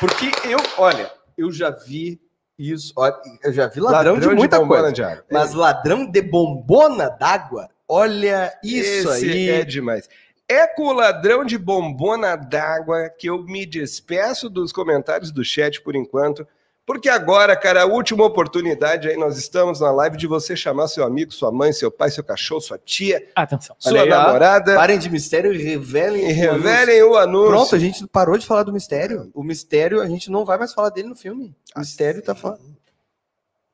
[0.00, 2.20] Porque eu, olha, eu já vi
[2.58, 2.92] isso.
[2.96, 3.14] Olha,
[3.44, 4.92] eu já vi ladrão, ladrão de muita de coisa.
[4.92, 5.24] De água.
[5.30, 9.48] Mas ladrão de bombona d'água, olha isso Esse aí.
[9.48, 10.08] É demais.
[10.48, 15.80] É com o ladrão de bombona d'água que eu me despeço dos comentários do chat
[15.80, 16.46] por enquanto.
[16.86, 21.04] Porque agora, cara, a última oportunidade aí, nós estamos na live de você chamar seu
[21.04, 23.74] amigo, sua mãe, seu pai, seu cachorro, sua tia, Atenção.
[23.76, 24.16] sua aí, ó.
[24.16, 24.76] namorada.
[24.76, 26.22] Parem de mistério e revelem.
[26.30, 26.68] E o anúncio.
[26.68, 27.50] revelem o anúncio.
[27.50, 29.28] Pronto, a gente parou de falar do mistério.
[29.34, 31.56] O mistério, a gente não vai mais falar dele no filme.
[31.74, 32.60] O mistério tá falando.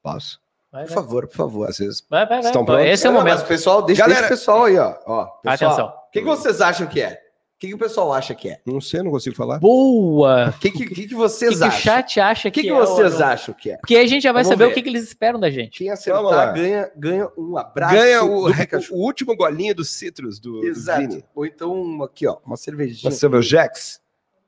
[0.03, 0.41] Posso?
[0.73, 0.95] Vai, Por vai.
[1.05, 1.67] favor, por favor.
[1.67, 2.47] Vocês Vai, vai, vai.
[2.47, 2.87] Estão prontos?
[2.87, 3.45] Esse é o Não, mas momento.
[3.45, 4.95] o pessoal, deixa, Galera- deixa o pessoal aí, ó.
[5.07, 5.87] ó pessoal, Atenção.
[5.89, 7.22] O que, que vocês acham que é?
[7.63, 8.61] O que, que o pessoal acha que é?
[8.67, 9.61] não sei, não consigo falar.
[9.61, 10.49] Boa!
[10.49, 11.81] O que, que, que, que O vocês que, que o acham?
[11.81, 13.25] chat acha O que, que, que é o vocês anúncio?
[13.25, 13.77] acham que é?
[13.77, 14.71] Porque aí a gente já vai Vamos saber ver.
[14.73, 15.79] o que, que eles esperam da gente.
[15.79, 18.53] Quem acertar ganha, ganha um abraço Ganha o, do
[18.91, 21.01] o último golinho do Citrus do, do Exato.
[21.03, 21.25] Vini.
[21.37, 23.13] Ou então, aqui, ó, uma cervejinha.
[23.13, 24.01] O Jax?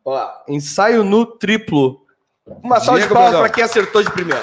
[0.04, 2.04] Ó, ensaio no triplo.
[2.62, 3.46] Uma salva de Diego palmas Brandão.
[3.46, 4.42] para quem acertou de primeira.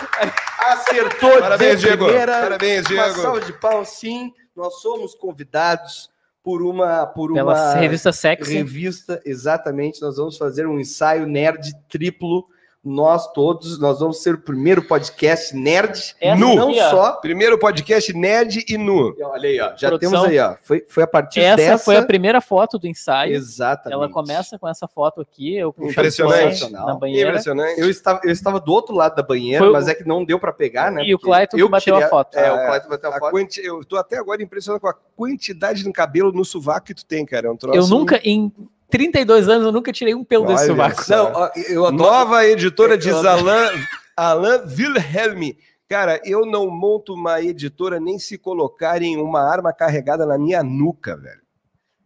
[0.59, 2.05] Acertou Parabéns, de Diego.
[2.05, 2.41] primeira.
[2.41, 3.21] Parabéns, Uma Diego.
[3.21, 4.31] salva de palmas, sim.
[4.55, 6.09] Nós somos convidados
[6.43, 8.53] por uma por Pela uma revista Sexy.
[8.53, 10.01] revista, exatamente.
[10.01, 12.45] Nós vamos fazer um ensaio nerd triplo.
[12.83, 16.15] Nós todos, nós vamos ser o primeiro podcast nerd.
[16.19, 17.11] Essa nu, não só.
[17.17, 19.15] Primeiro podcast nerd e nu.
[19.21, 19.73] Olha aí, ó.
[19.77, 20.23] Já Produção.
[20.23, 20.55] temos aí, ó.
[20.63, 21.85] Foi, foi a partir Essa dessa.
[21.85, 23.35] foi a primeira foto do ensaio.
[23.35, 23.93] Exatamente.
[23.93, 26.71] Ela começa com essa foto aqui, eu com Impressionante.
[26.71, 27.29] na banheira.
[27.29, 27.79] Impressionante.
[27.79, 30.25] Eu estava, eu estava do outro lado da banheira, Foi o- mas é que não
[30.25, 31.03] deu pra pegar, né?
[31.05, 32.35] E o Clayton que bateu a foto.
[32.35, 32.65] É, o é.
[32.65, 33.29] Clayton bateu a A foto.
[33.31, 33.63] quanti...
[33.63, 37.27] Eu tô até agora impressionado com a quantidade de cabelo no sovaco que tu tem,
[37.27, 37.45] cara.
[37.47, 37.77] É um troço...
[37.77, 38.51] Eu nunca, em
[38.91, 41.03] 32 anos, eu nunca tirei um pelo desse Olha sovaco.
[41.03, 41.15] só.
[41.15, 42.03] Não, ó, eu adoro.
[42.03, 43.27] Nova editora adoro.
[43.27, 45.55] Alain, Alain Wilhelm.
[45.89, 51.17] Cara, eu não monto uma editora nem se colocarem uma arma carregada na minha nuca,
[51.17, 51.41] velho.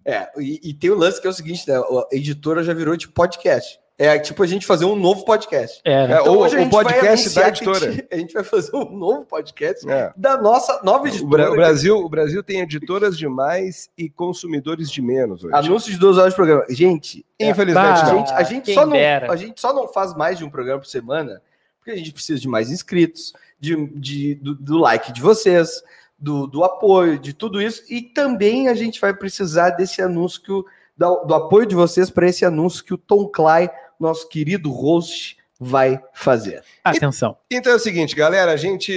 [0.05, 1.75] É, e, e tem o lance que é o seguinte, né?
[1.77, 3.79] A editora já virou de podcast.
[3.97, 5.79] É tipo a gente fazer um novo podcast.
[5.85, 6.15] É, né?
[6.15, 7.85] É, ou hoje a o gente vai podcast da anunciar que editora.
[7.87, 10.11] A gente, a gente vai fazer um novo podcast É.
[10.17, 11.49] da nossa nova O, editora.
[11.51, 15.55] O Brasil, o Brasil tem editoras de mais e consumidores de menos hoje.
[15.55, 16.65] Anúncio de duas horas de programa.
[16.69, 19.31] Gente, é, Infelizmente, Bah, a gente, a, gente não, dera.
[19.31, 21.41] a gente só não faz mais de um programa por semana
[21.79, 25.83] porque a gente precisa de mais inscritos, de, de- do, do like de vocês,
[26.19, 27.81] do, do apoio, de tudo isso.
[27.89, 30.65] E também a gente vai precisar desse anúncio que o,
[30.97, 33.69] da- do, apoio de vocês para esse anúncio que o Tom Clay,
[33.99, 36.63] nosso querido host, vai fazer.
[36.83, 37.37] Atenção.
[37.49, 38.93] Então é o seguinte, galera, a gente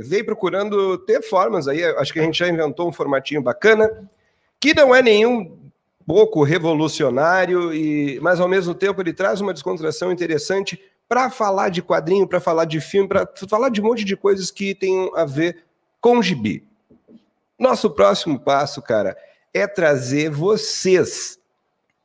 [0.00, 4.08] veio procurando ter formas aí, acho que a gente já inventou um formatinho bacana,
[4.58, 5.58] que não é nenhum
[6.06, 11.82] pouco revolucionário, e mas ao mesmo tempo ele traz uma descontração interessante para falar de
[11.82, 15.24] quadrinho, para falar de filme, para falar de um monte de coisas que tenham a
[15.24, 15.64] ver
[16.00, 16.64] com gibi.
[17.58, 19.16] Nosso próximo passo, cara,
[19.52, 21.39] é trazer vocês.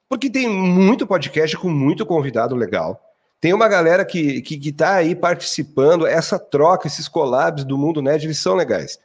[0.08, 3.01] Porque tem muito podcast com muito convidado legal.
[3.41, 8.01] Tem uma galera que, que, que tá aí participando, essa troca, esses collabs do Mundo
[8.01, 8.99] Nerd, eles são legais.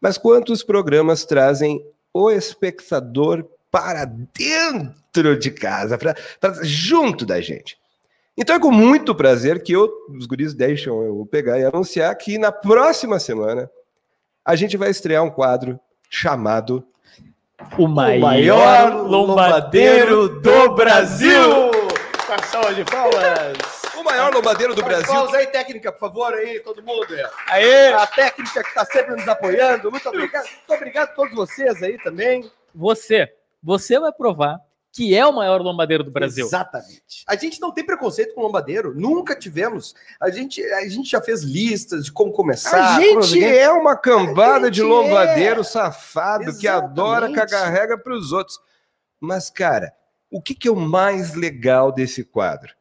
[0.00, 6.14] Mas quantos programas trazem o espectador para dentro de casa, para
[6.62, 7.78] junto da gente?
[8.36, 12.38] Então é com muito prazer que eu, os guris deixam eu pegar e anunciar que
[12.38, 13.68] na próxima semana
[14.44, 15.78] a gente vai estrear um quadro
[16.08, 16.86] chamado
[17.76, 21.70] O maior, lombadeiro do Brasil.
[22.26, 23.58] Com a salva de palmas.
[23.96, 25.12] O maior lombadeiro do Brasil.
[25.12, 27.06] Pausa aí, técnica, por favor, aí, todo mundo.
[27.14, 27.30] é.
[27.48, 27.92] Aê!
[27.92, 29.90] A técnica que está sempre nos apoiando.
[29.90, 30.44] Muito obrigado.
[30.44, 32.48] Muito obrigado a todos vocês aí também.
[32.72, 34.60] Você, você vai provar
[34.98, 36.44] que é o maior lombadeiro do Brasil.
[36.44, 37.22] Exatamente.
[37.24, 39.94] A gente não tem preconceito com lombadeiro, nunca tivemos.
[40.20, 42.96] A gente, a gente já fez listas de como começar.
[42.96, 45.64] A gente é uma cambada de gente lombadeiro é.
[45.64, 47.52] safado que adora Exatamente.
[47.52, 48.58] cagar regra para os outros.
[49.20, 49.92] Mas, cara,
[50.28, 52.74] o que, que é o mais legal desse quadro?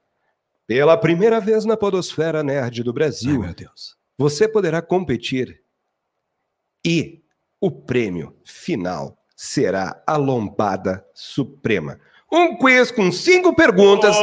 [0.65, 3.95] Pela primeira vez na Podosfera Nerd do Brasil, meu Deus.
[4.18, 5.61] você poderá competir
[6.84, 7.22] e
[7.61, 12.00] o prêmio final será a Lombada Suprema.
[12.30, 14.16] Um quiz com cinco perguntas.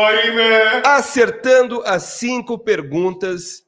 [0.85, 3.63] Acertando as cinco perguntas,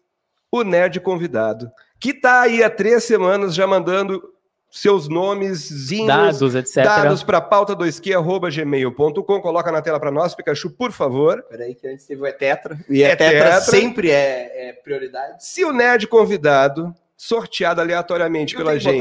[0.51, 1.71] o nerd convidado,
[2.01, 4.21] que tá aí há três semanas já mandando
[4.69, 5.71] seus nomes,
[6.07, 6.85] Dados, etc.
[6.85, 9.41] dados para pauta 2 gmail.com.
[9.41, 11.43] Coloca na tela para nós, Pikachu, por favor.
[11.49, 12.77] Peraí, que antes teve o Etetra.
[12.91, 13.61] E É Etetra, tetra.
[13.61, 15.47] sempre é, é prioridade.
[15.47, 19.01] Se o nerd convidado, sorteado aleatoriamente Eu pela gente,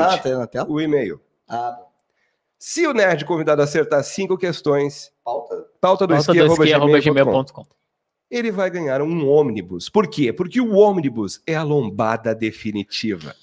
[0.69, 1.19] o e-mail.
[1.49, 1.94] Ah, bom.
[2.67, 5.55] Se o nerd convidado acertar cinco questões, pauta.
[5.79, 7.63] pauta 2 Pauta 2 gmail.com.
[8.31, 9.87] ele vai ganhar um ônibus.
[9.87, 10.33] Por quê?
[10.33, 13.35] Porque o ônibus é a lombada definitiva.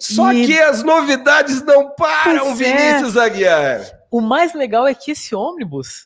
[0.00, 2.76] Só E- que as novidades não param, Pois é.
[2.96, 3.80] Vinícius Aguiar.
[4.10, 6.04] O mais legal é que esse ônibus,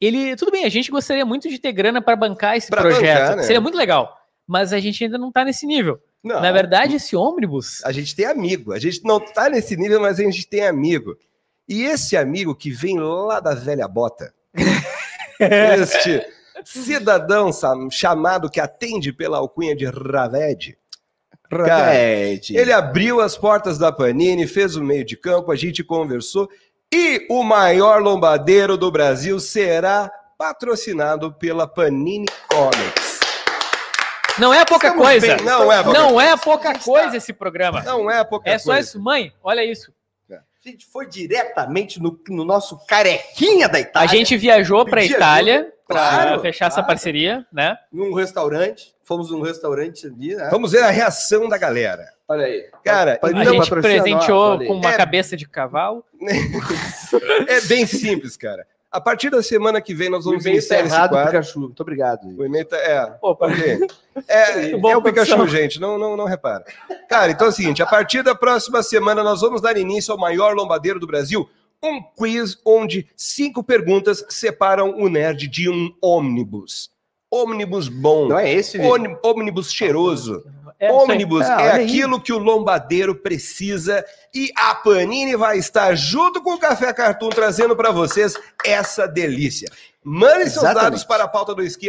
[0.00, 0.34] ele.
[0.36, 3.02] Tudo bem, a gente gostaria muito de ter grana para bancar esse Pra projeto.
[3.20, 3.42] bancar, né?
[3.42, 4.16] Seria muito legal.
[4.46, 6.00] Mas a gente ainda não tá nesse nível.
[6.24, 7.84] Não, Na verdade, esse ônibus.
[7.84, 8.72] a gente tem amigo.
[8.72, 11.14] A gente não tá nesse nível, mas a gente tem amigo.
[11.70, 14.34] E esse amigo que vem lá da velha bota,
[15.38, 16.20] este
[16.64, 17.52] cidadão
[17.88, 20.76] chamado que atende pela alcunha de Raved,
[21.48, 26.48] Cara, ele abriu as portas da Panini, fez o meio de campo, a gente conversou
[26.92, 33.20] e o maior lombadeiro do Brasil será patrocinado pela Panini Comics.
[34.38, 35.36] Não é pouca Estamos coisa.
[35.36, 37.82] Bem, não é pouca, não é pouca coisa esse programa.
[37.82, 38.72] Não é pouca é coisa.
[38.72, 39.00] É só isso.
[39.00, 39.92] Mãe, olha isso.
[40.62, 44.10] A gente foi diretamente no, no nosso carequinha da Itália.
[44.10, 46.74] A gente viajou para a Itália para fechar claro.
[46.74, 47.78] essa parceria, né?
[47.90, 48.94] Num restaurante.
[49.02, 50.48] Fomos num restaurante ali, né?
[50.50, 52.06] Vamos ver a reação da galera.
[52.28, 52.68] Olha aí.
[52.84, 54.96] Cara, a gente presenteou com uma é...
[54.98, 56.04] cabeça de cavalo.
[57.48, 58.66] é bem simples, cara.
[58.90, 61.60] A partir da semana que vem nós vamos iniciar tá errado, esse Pikachu.
[61.60, 62.26] Muito obrigado.
[62.26, 63.16] O e-mail tá, é.
[63.22, 63.48] Opa.
[63.52, 63.78] É,
[64.26, 65.80] é, é o Pikachu, gente.
[65.80, 66.64] Não, não, não repara.
[67.08, 70.18] Cara, então é o seguinte: a partir da próxima semana nós vamos dar início ao
[70.18, 71.48] maior lombadeiro do Brasil.
[71.82, 76.90] Um quiz onde cinco perguntas separam o nerd de um ônibus.
[77.30, 78.26] Ônibus bom.
[78.26, 78.78] Não é esse?
[79.22, 80.44] Ônibus cheiroso.
[80.80, 84.02] É, ônibus é, é aquilo que o lombadeiro precisa
[84.34, 89.70] e a Panini vai estar junto com o Café Cartoon trazendo para vocês essa delícia.
[90.02, 91.88] Mandem seus dados para a pauta do esqui,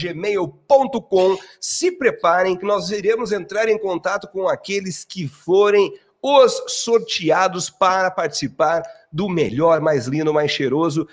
[0.00, 1.36] gmail.com.
[1.60, 8.10] Se preparem que nós iremos entrar em contato com aqueles que forem os sorteados para
[8.10, 8.82] participar
[9.12, 11.06] do melhor, mais lindo, mais cheiroso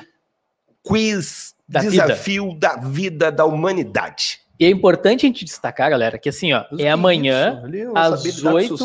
[0.88, 2.60] quiz, da desafio vida.
[2.60, 4.40] da vida da humanidade.
[4.60, 7.62] E é importante a gente destacar, galera, que assim, ó, é amanhã
[7.96, 8.78] às oito.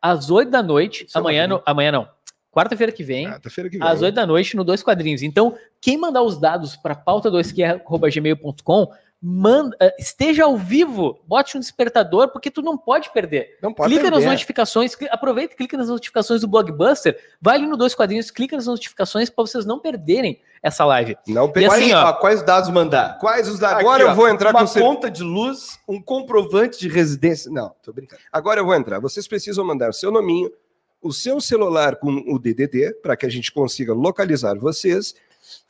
[0.00, 1.06] Às oito da noite.
[1.06, 2.08] Isso é amanhã, no, amanhã não.
[2.50, 5.22] Quarta-feira que vem, Quarta-feira que vem, às oito da noite, no Dois Quadrinhos.
[5.22, 8.88] Então, quem mandar os dados para pauta 2gmail.com
[9.22, 13.56] manda, eh, esteja ao vivo, bote um despertador, porque tu não pode perder.
[13.62, 14.16] Não pode clica perder.
[14.16, 18.56] nas notificações, aproveita e clica nas notificações do Blockbuster, vai ali no Dois Quadrinhos, clica
[18.56, 21.16] nas notificações para vocês não perderem essa live.
[21.28, 21.70] Não perder.
[21.70, 23.18] Assim, ó, quais dados mandar?
[23.18, 23.78] Quais os dados?
[23.78, 27.48] Agora eu vou entrar uma com conta de luz, um comprovante de residência.
[27.48, 28.20] Não, tô brincando.
[28.32, 28.98] Agora eu vou entrar.
[28.98, 30.50] Vocês precisam mandar o seu nominho,
[31.00, 35.14] o seu celular com o DDD para que a gente consiga localizar vocês.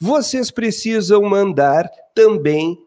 [0.00, 2.78] Vocês precisam mandar também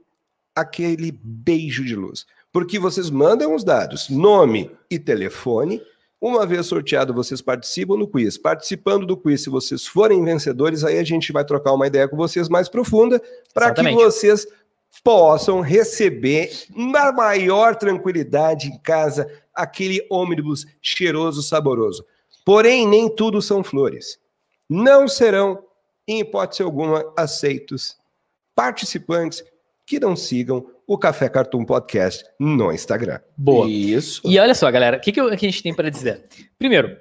[0.56, 2.26] aquele beijo de luz.
[2.52, 5.82] Porque vocês mandam os dados, nome e telefone.
[6.22, 8.38] Uma vez sorteado, vocês participam do quiz.
[8.38, 12.16] Participando do quiz, se vocês forem vencedores, aí a gente vai trocar uma ideia com
[12.16, 13.22] vocês mais profunda
[13.54, 14.48] para que vocês
[15.04, 22.06] possam receber na maior tranquilidade em casa aquele ônibus cheiroso, saboroso.
[22.46, 24.18] Porém, nem tudo são flores.
[24.70, 25.64] Não serão,
[26.08, 27.98] em hipótese alguma, aceitos
[28.56, 29.44] participantes
[29.86, 33.20] que não sigam o Café Cartoon Podcast no Instagram.
[33.38, 33.70] Boa.
[33.70, 34.22] Isso.
[34.26, 36.24] E olha só, galera, o que, que, a gente tem para dizer?
[36.58, 36.98] Primeiro,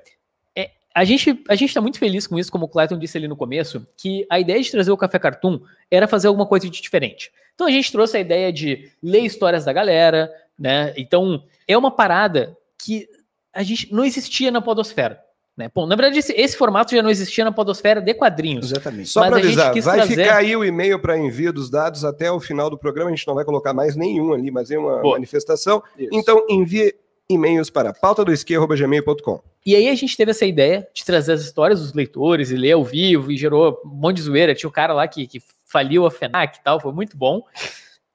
[0.56, 3.36] é, a gente a está muito feliz com isso, como o Clayton disse ali no
[3.36, 5.60] começo, que a ideia de trazer o Café Cartoon
[5.90, 7.32] era fazer alguma coisa de diferente.
[7.54, 10.92] Então a gente trouxe a ideia de ler histórias da galera, né?
[10.96, 13.08] Então é uma parada que
[13.52, 15.23] a gente não existia na podosfera.
[15.56, 15.70] Né?
[15.72, 18.72] Bom, na verdade, esse, esse, formato já não existia na podosfera de quadrinhos.
[18.72, 19.08] Exatamente.
[19.08, 20.16] Só para avisar, vai trazer...
[20.16, 23.10] ficar aí o e-mail para envio dos dados até o final do programa.
[23.10, 25.14] A gente não vai colocar mais nenhum ali, mas é uma Boa.
[25.14, 25.82] manifestação.
[25.96, 26.10] Isso.
[26.12, 26.94] Então, envie
[27.28, 29.40] e-mails para pauta do gmail.com.
[29.64, 32.72] E aí a gente teve essa ideia de trazer as histórias dos leitores e ler
[32.72, 34.54] ao vivo e gerou um monte de zoeira.
[34.54, 37.42] Tinha o um cara lá que, que faliu a FENAC e tal, foi muito bom.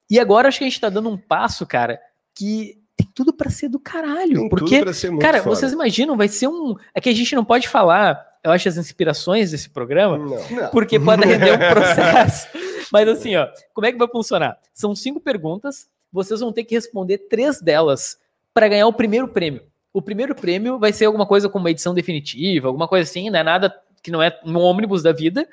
[0.09, 1.99] E agora acho que a gente está dando um passo, cara,
[2.35, 2.78] que
[3.19, 4.39] tudo para ser do caralho.
[4.39, 4.81] Tem porque,
[5.19, 5.53] cara, foda.
[5.53, 6.73] vocês imaginam, vai ser um.
[6.95, 10.69] É que a gente não pode falar, eu acho, as inspirações desse programa, não.
[10.69, 12.47] porque pode render um processo.
[12.89, 14.57] Mas assim, ó, como é que vai funcionar?
[14.73, 18.17] São cinco perguntas, vocês vão ter que responder três delas
[18.53, 19.63] para ganhar o primeiro prêmio.
[19.91, 23.39] O primeiro prêmio vai ser alguma coisa como uma edição definitiva, alguma coisa assim, não
[23.39, 25.45] é nada que não é um ônibus da vida.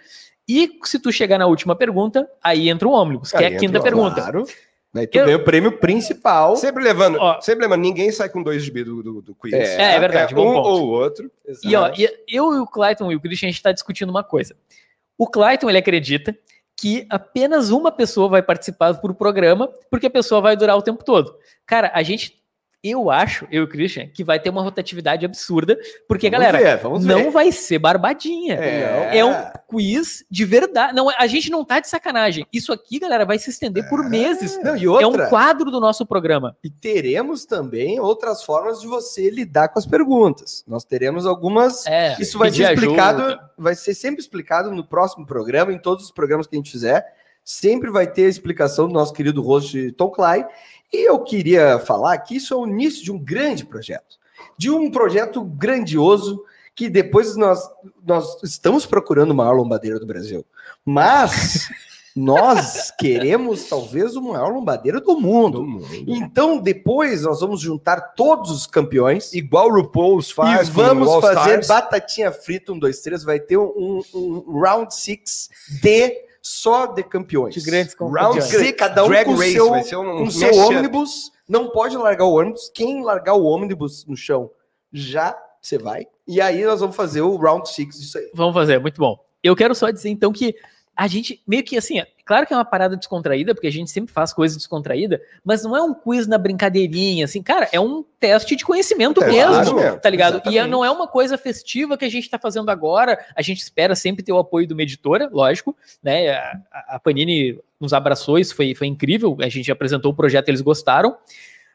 [0.49, 3.59] E se tu chegar na última pergunta, aí entra o ônibus, que aí é a
[3.59, 4.21] quinta pergunta.
[4.21, 4.45] Claro.
[4.97, 5.07] Né?
[5.07, 5.27] Tu eu...
[5.27, 6.57] ganha o prêmio principal.
[6.57, 9.53] Sempre levando, ó, sempre levando, ninguém sai com dois GB do, do, do quiz.
[9.53, 10.69] É, é verdade, é, um ponto.
[10.69, 11.31] ou outro.
[11.47, 11.69] Exato.
[11.69, 11.93] E ó,
[12.27, 14.57] eu e o Clayton e o Christian, a gente está discutindo uma coisa.
[15.19, 16.37] O Clayton, ele acredita
[16.75, 21.05] que apenas uma pessoa vai participar por programa, porque a pessoa vai durar o tempo
[21.05, 21.35] todo.
[21.67, 22.43] Cara, a gente
[22.83, 25.77] eu acho, eu e o Christian, que vai ter uma rotatividade absurda,
[26.09, 27.31] porque, vamos galera, ver, não ver.
[27.31, 28.55] vai ser barbadinha.
[28.55, 29.19] É.
[29.19, 29.25] é.
[29.25, 29.35] um
[29.69, 30.95] quiz de verdade.
[30.95, 32.47] Não, a gente não tá de sacanagem.
[32.53, 33.89] Isso aqui, galera, vai se estender é.
[33.89, 34.59] por meses.
[34.63, 36.57] Não, outra, é um quadro do nosso programa.
[36.63, 40.65] E teremos também outras formas de você lidar com as perguntas.
[40.67, 41.87] Nós teremos algumas.
[41.87, 43.51] É, Isso vai ser explicado, ajuda.
[43.59, 47.05] vai ser sempre explicado no próximo programa, em todos os programas que a gente fizer.
[47.45, 50.45] Sempre vai ter a explicação do nosso querido host Tom Clay.
[50.93, 54.19] E eu queria falar que isso é o início de um grande projeto,
[54.57, 56.43] de um projeto grandioso
[56.75, 57.61] que depois nós,
[58.05, 60.45] nós estamos procurando o maior lombadeiro do Brasil.
[60.85, 61.69] Mas
[62.15, 65.59] nós queremos talvez o maior lombadeiro do mundo.
[65.59, 65.87] do mundo.
[66.07, 69.33] Então, depois nós vamos juntar todos os campeões.
[69.33, 70.69] Igual o RuPaul's faz.
[70.69, 73.25] E vamos fazer batatinha frita, um, dois, três.
[73.25, 75.49] Vai ter um, um, um round six
[75.83, 77.55] de só de campeões.
[77.55, 81.33] De grandes Round six, cada um Drag com race, seu, vai um, com seu ônibus.
[81.49, 82.71] Não pode largar o ônibus.
[82.73, 84.51] Quem largar o ônibus no chão
[84.93, 86.07] já você vai.
[86.27, 88.31] E aí nós vamos fazer o round six disso aí.
[88.33, 89.19] Vamos fazer, muito bom.
[89.43, 90.55] Eu quero só dizer então que
[90.97, 93.91] a gente meio que assim, é claro que é uma parada descontraída, porque a gente
[93.91, 98.03] sempre faz coisa descontraída, mas não é um quiz na brincadeirinha, assim, cara, é um
[98.19, 100.35] teste de conhecimento é, mesmo, claro, tá ligado?
[100.37, 100.67] Exatamente.
[100.67, 103.95] E não é uma coisa festiva que a gente tá fazendo agora, a gente espera
[103.95, 106.31] sempre ter o apoio de uma editora, lógico, né?
[106.31, 110.63] A, a Panini nos abraçou, isso foi, foi incrível, a gente apresentou o projeto, eles
[110.63, 111.17] gostaram,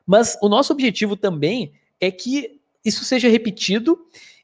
[0.05, 3.99] mas o nosso objetivo também é que isso seja repetido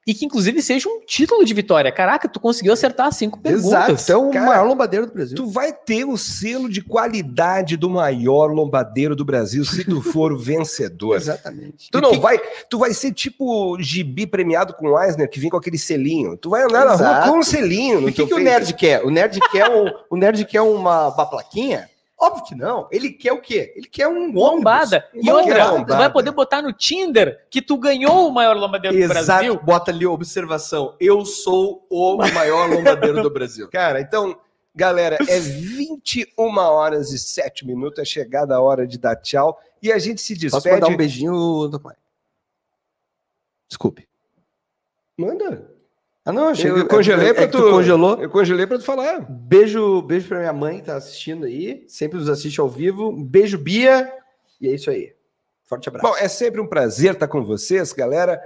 [0.07, 1.91] e que inclusive seja um título de vitória.
[1.91, 3.67] Caraca, tu conseguiu acertar cinco perguntas.
[3.67, 5.35] Exato, é o Cara, maior lombadeiro do Brasil.
[5.35, 10.35] Tu vai ter o selo de qualidade do maior lombadeiro do Brasil se tu for
[10.39, 11.17] vencedor.
[11.17, 11.91] Exatamente.
[11.91, 12.19] Tu e não que...
[12.19, 12.39] vai,
[12.69, 16.37] tu vai ser tipo gibi premiado com Eisner que vem com aquele selinho.
[16.37, 17.03] Tu vai andar Exato.
[17.03, 18.07] na rua com um selinho.
[18.07, 19.03] o que, que o nerd quer?
[19.03, 21.89] O nerd quer um, o nerd quer uma, uma plaquinha
[22.27, 22.87] Óbvio que não.
[22.91, 23.73] Ele quer o quê?
[23.75, 25.07] Ele quer um lombada.
[25.13, 25.93] E outra, lombada.
[25.93, 29.07] tu vai poder botar no Tinder que tu ganhou o maior lombadeiro Exato.
[29.07, 29.59] do Brasil.
[29.63, 30.95] Bota ali observação.
[30.99, 33.69] Eu sou o maior lombadeiro do Brasil.
[33.69, 34.37] Cara, então,
[34.75, 37.99] galera, é 21 horas e 7 minutos.
[37.99, 39.59] É chegada a hora de dar tchau.
[39.81, 40.63] E a gente se despede.
[40.63, 41.95] Posso mandar um beijinho do pai?
[43.69, 44.07] Desculpe.
[45.17, 45.76] Manda.
[46.27, 48.21] Ah, não, achei eu, eu congelei é, para tu, tu, congelou.
[48.21, 49.25] Eu congelei para tu falar.
[49.29, 53.13] Beijo, beijo para minha mãe que tá assistindo aí, sempre nos assiste ao vivo.
[53.13, 54.11] Beijo Bia.
[54.59, 55.13] E é isso aí.
[55.63, 56.05] Forte abraço.
[56.05, 58.41] Bom, é sempre um prazer estar com vocês, galera.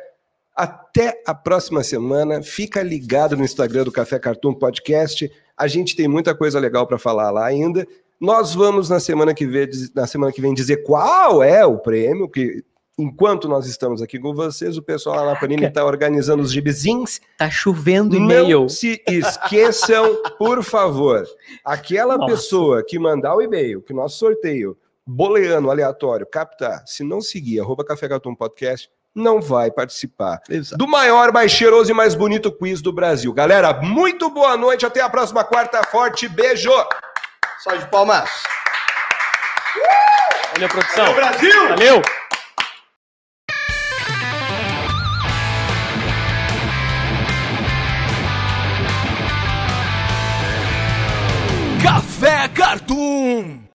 [0.55, 2.43] Até a próxima semana.
[2.43, 5.31] Fica ligado no Instagram do Café Cartoon Podcast.
[5.57, 7.87] A gente tem muita coisa legal para falar lá ainda.
[8.19, 12.29] Nós vamos na semana que vem, na semana que vem dizer qual é o prêmio
[12.29, 12.63] que
[13.01, 17.19] enquanto nós estamos aqui com vocês, o pessoal lá na Panini está organizando os gibizinhos.
[17.37, 18.61] Tá chovendo e-mail.
[18.61, 21.25] Não se esqueçam, por favor,
[21.65, 22.31] aquela Nossa.
[22.31, 27.83] pessoa que mandar o e-mail, que nosso sorteio, boleano aleatório, captar, se não seguir, arroba
[27.83, 30.77] Café Cartão Podcast, não vai participar Exato.
[30.77, 33.33] do maior, mais cheiroso e mais bonito quiz do Brasil.
[33.33, 36.71] Galera, muito boa noite, até a próxima quarta, forte beijo!
[37.59, 38.29] Só de palmas!
[40.53, 41.05] Valeu, produção!
[41.05, 41.67] Valeu, Brasil!
[41.69, 42.20] Valeu!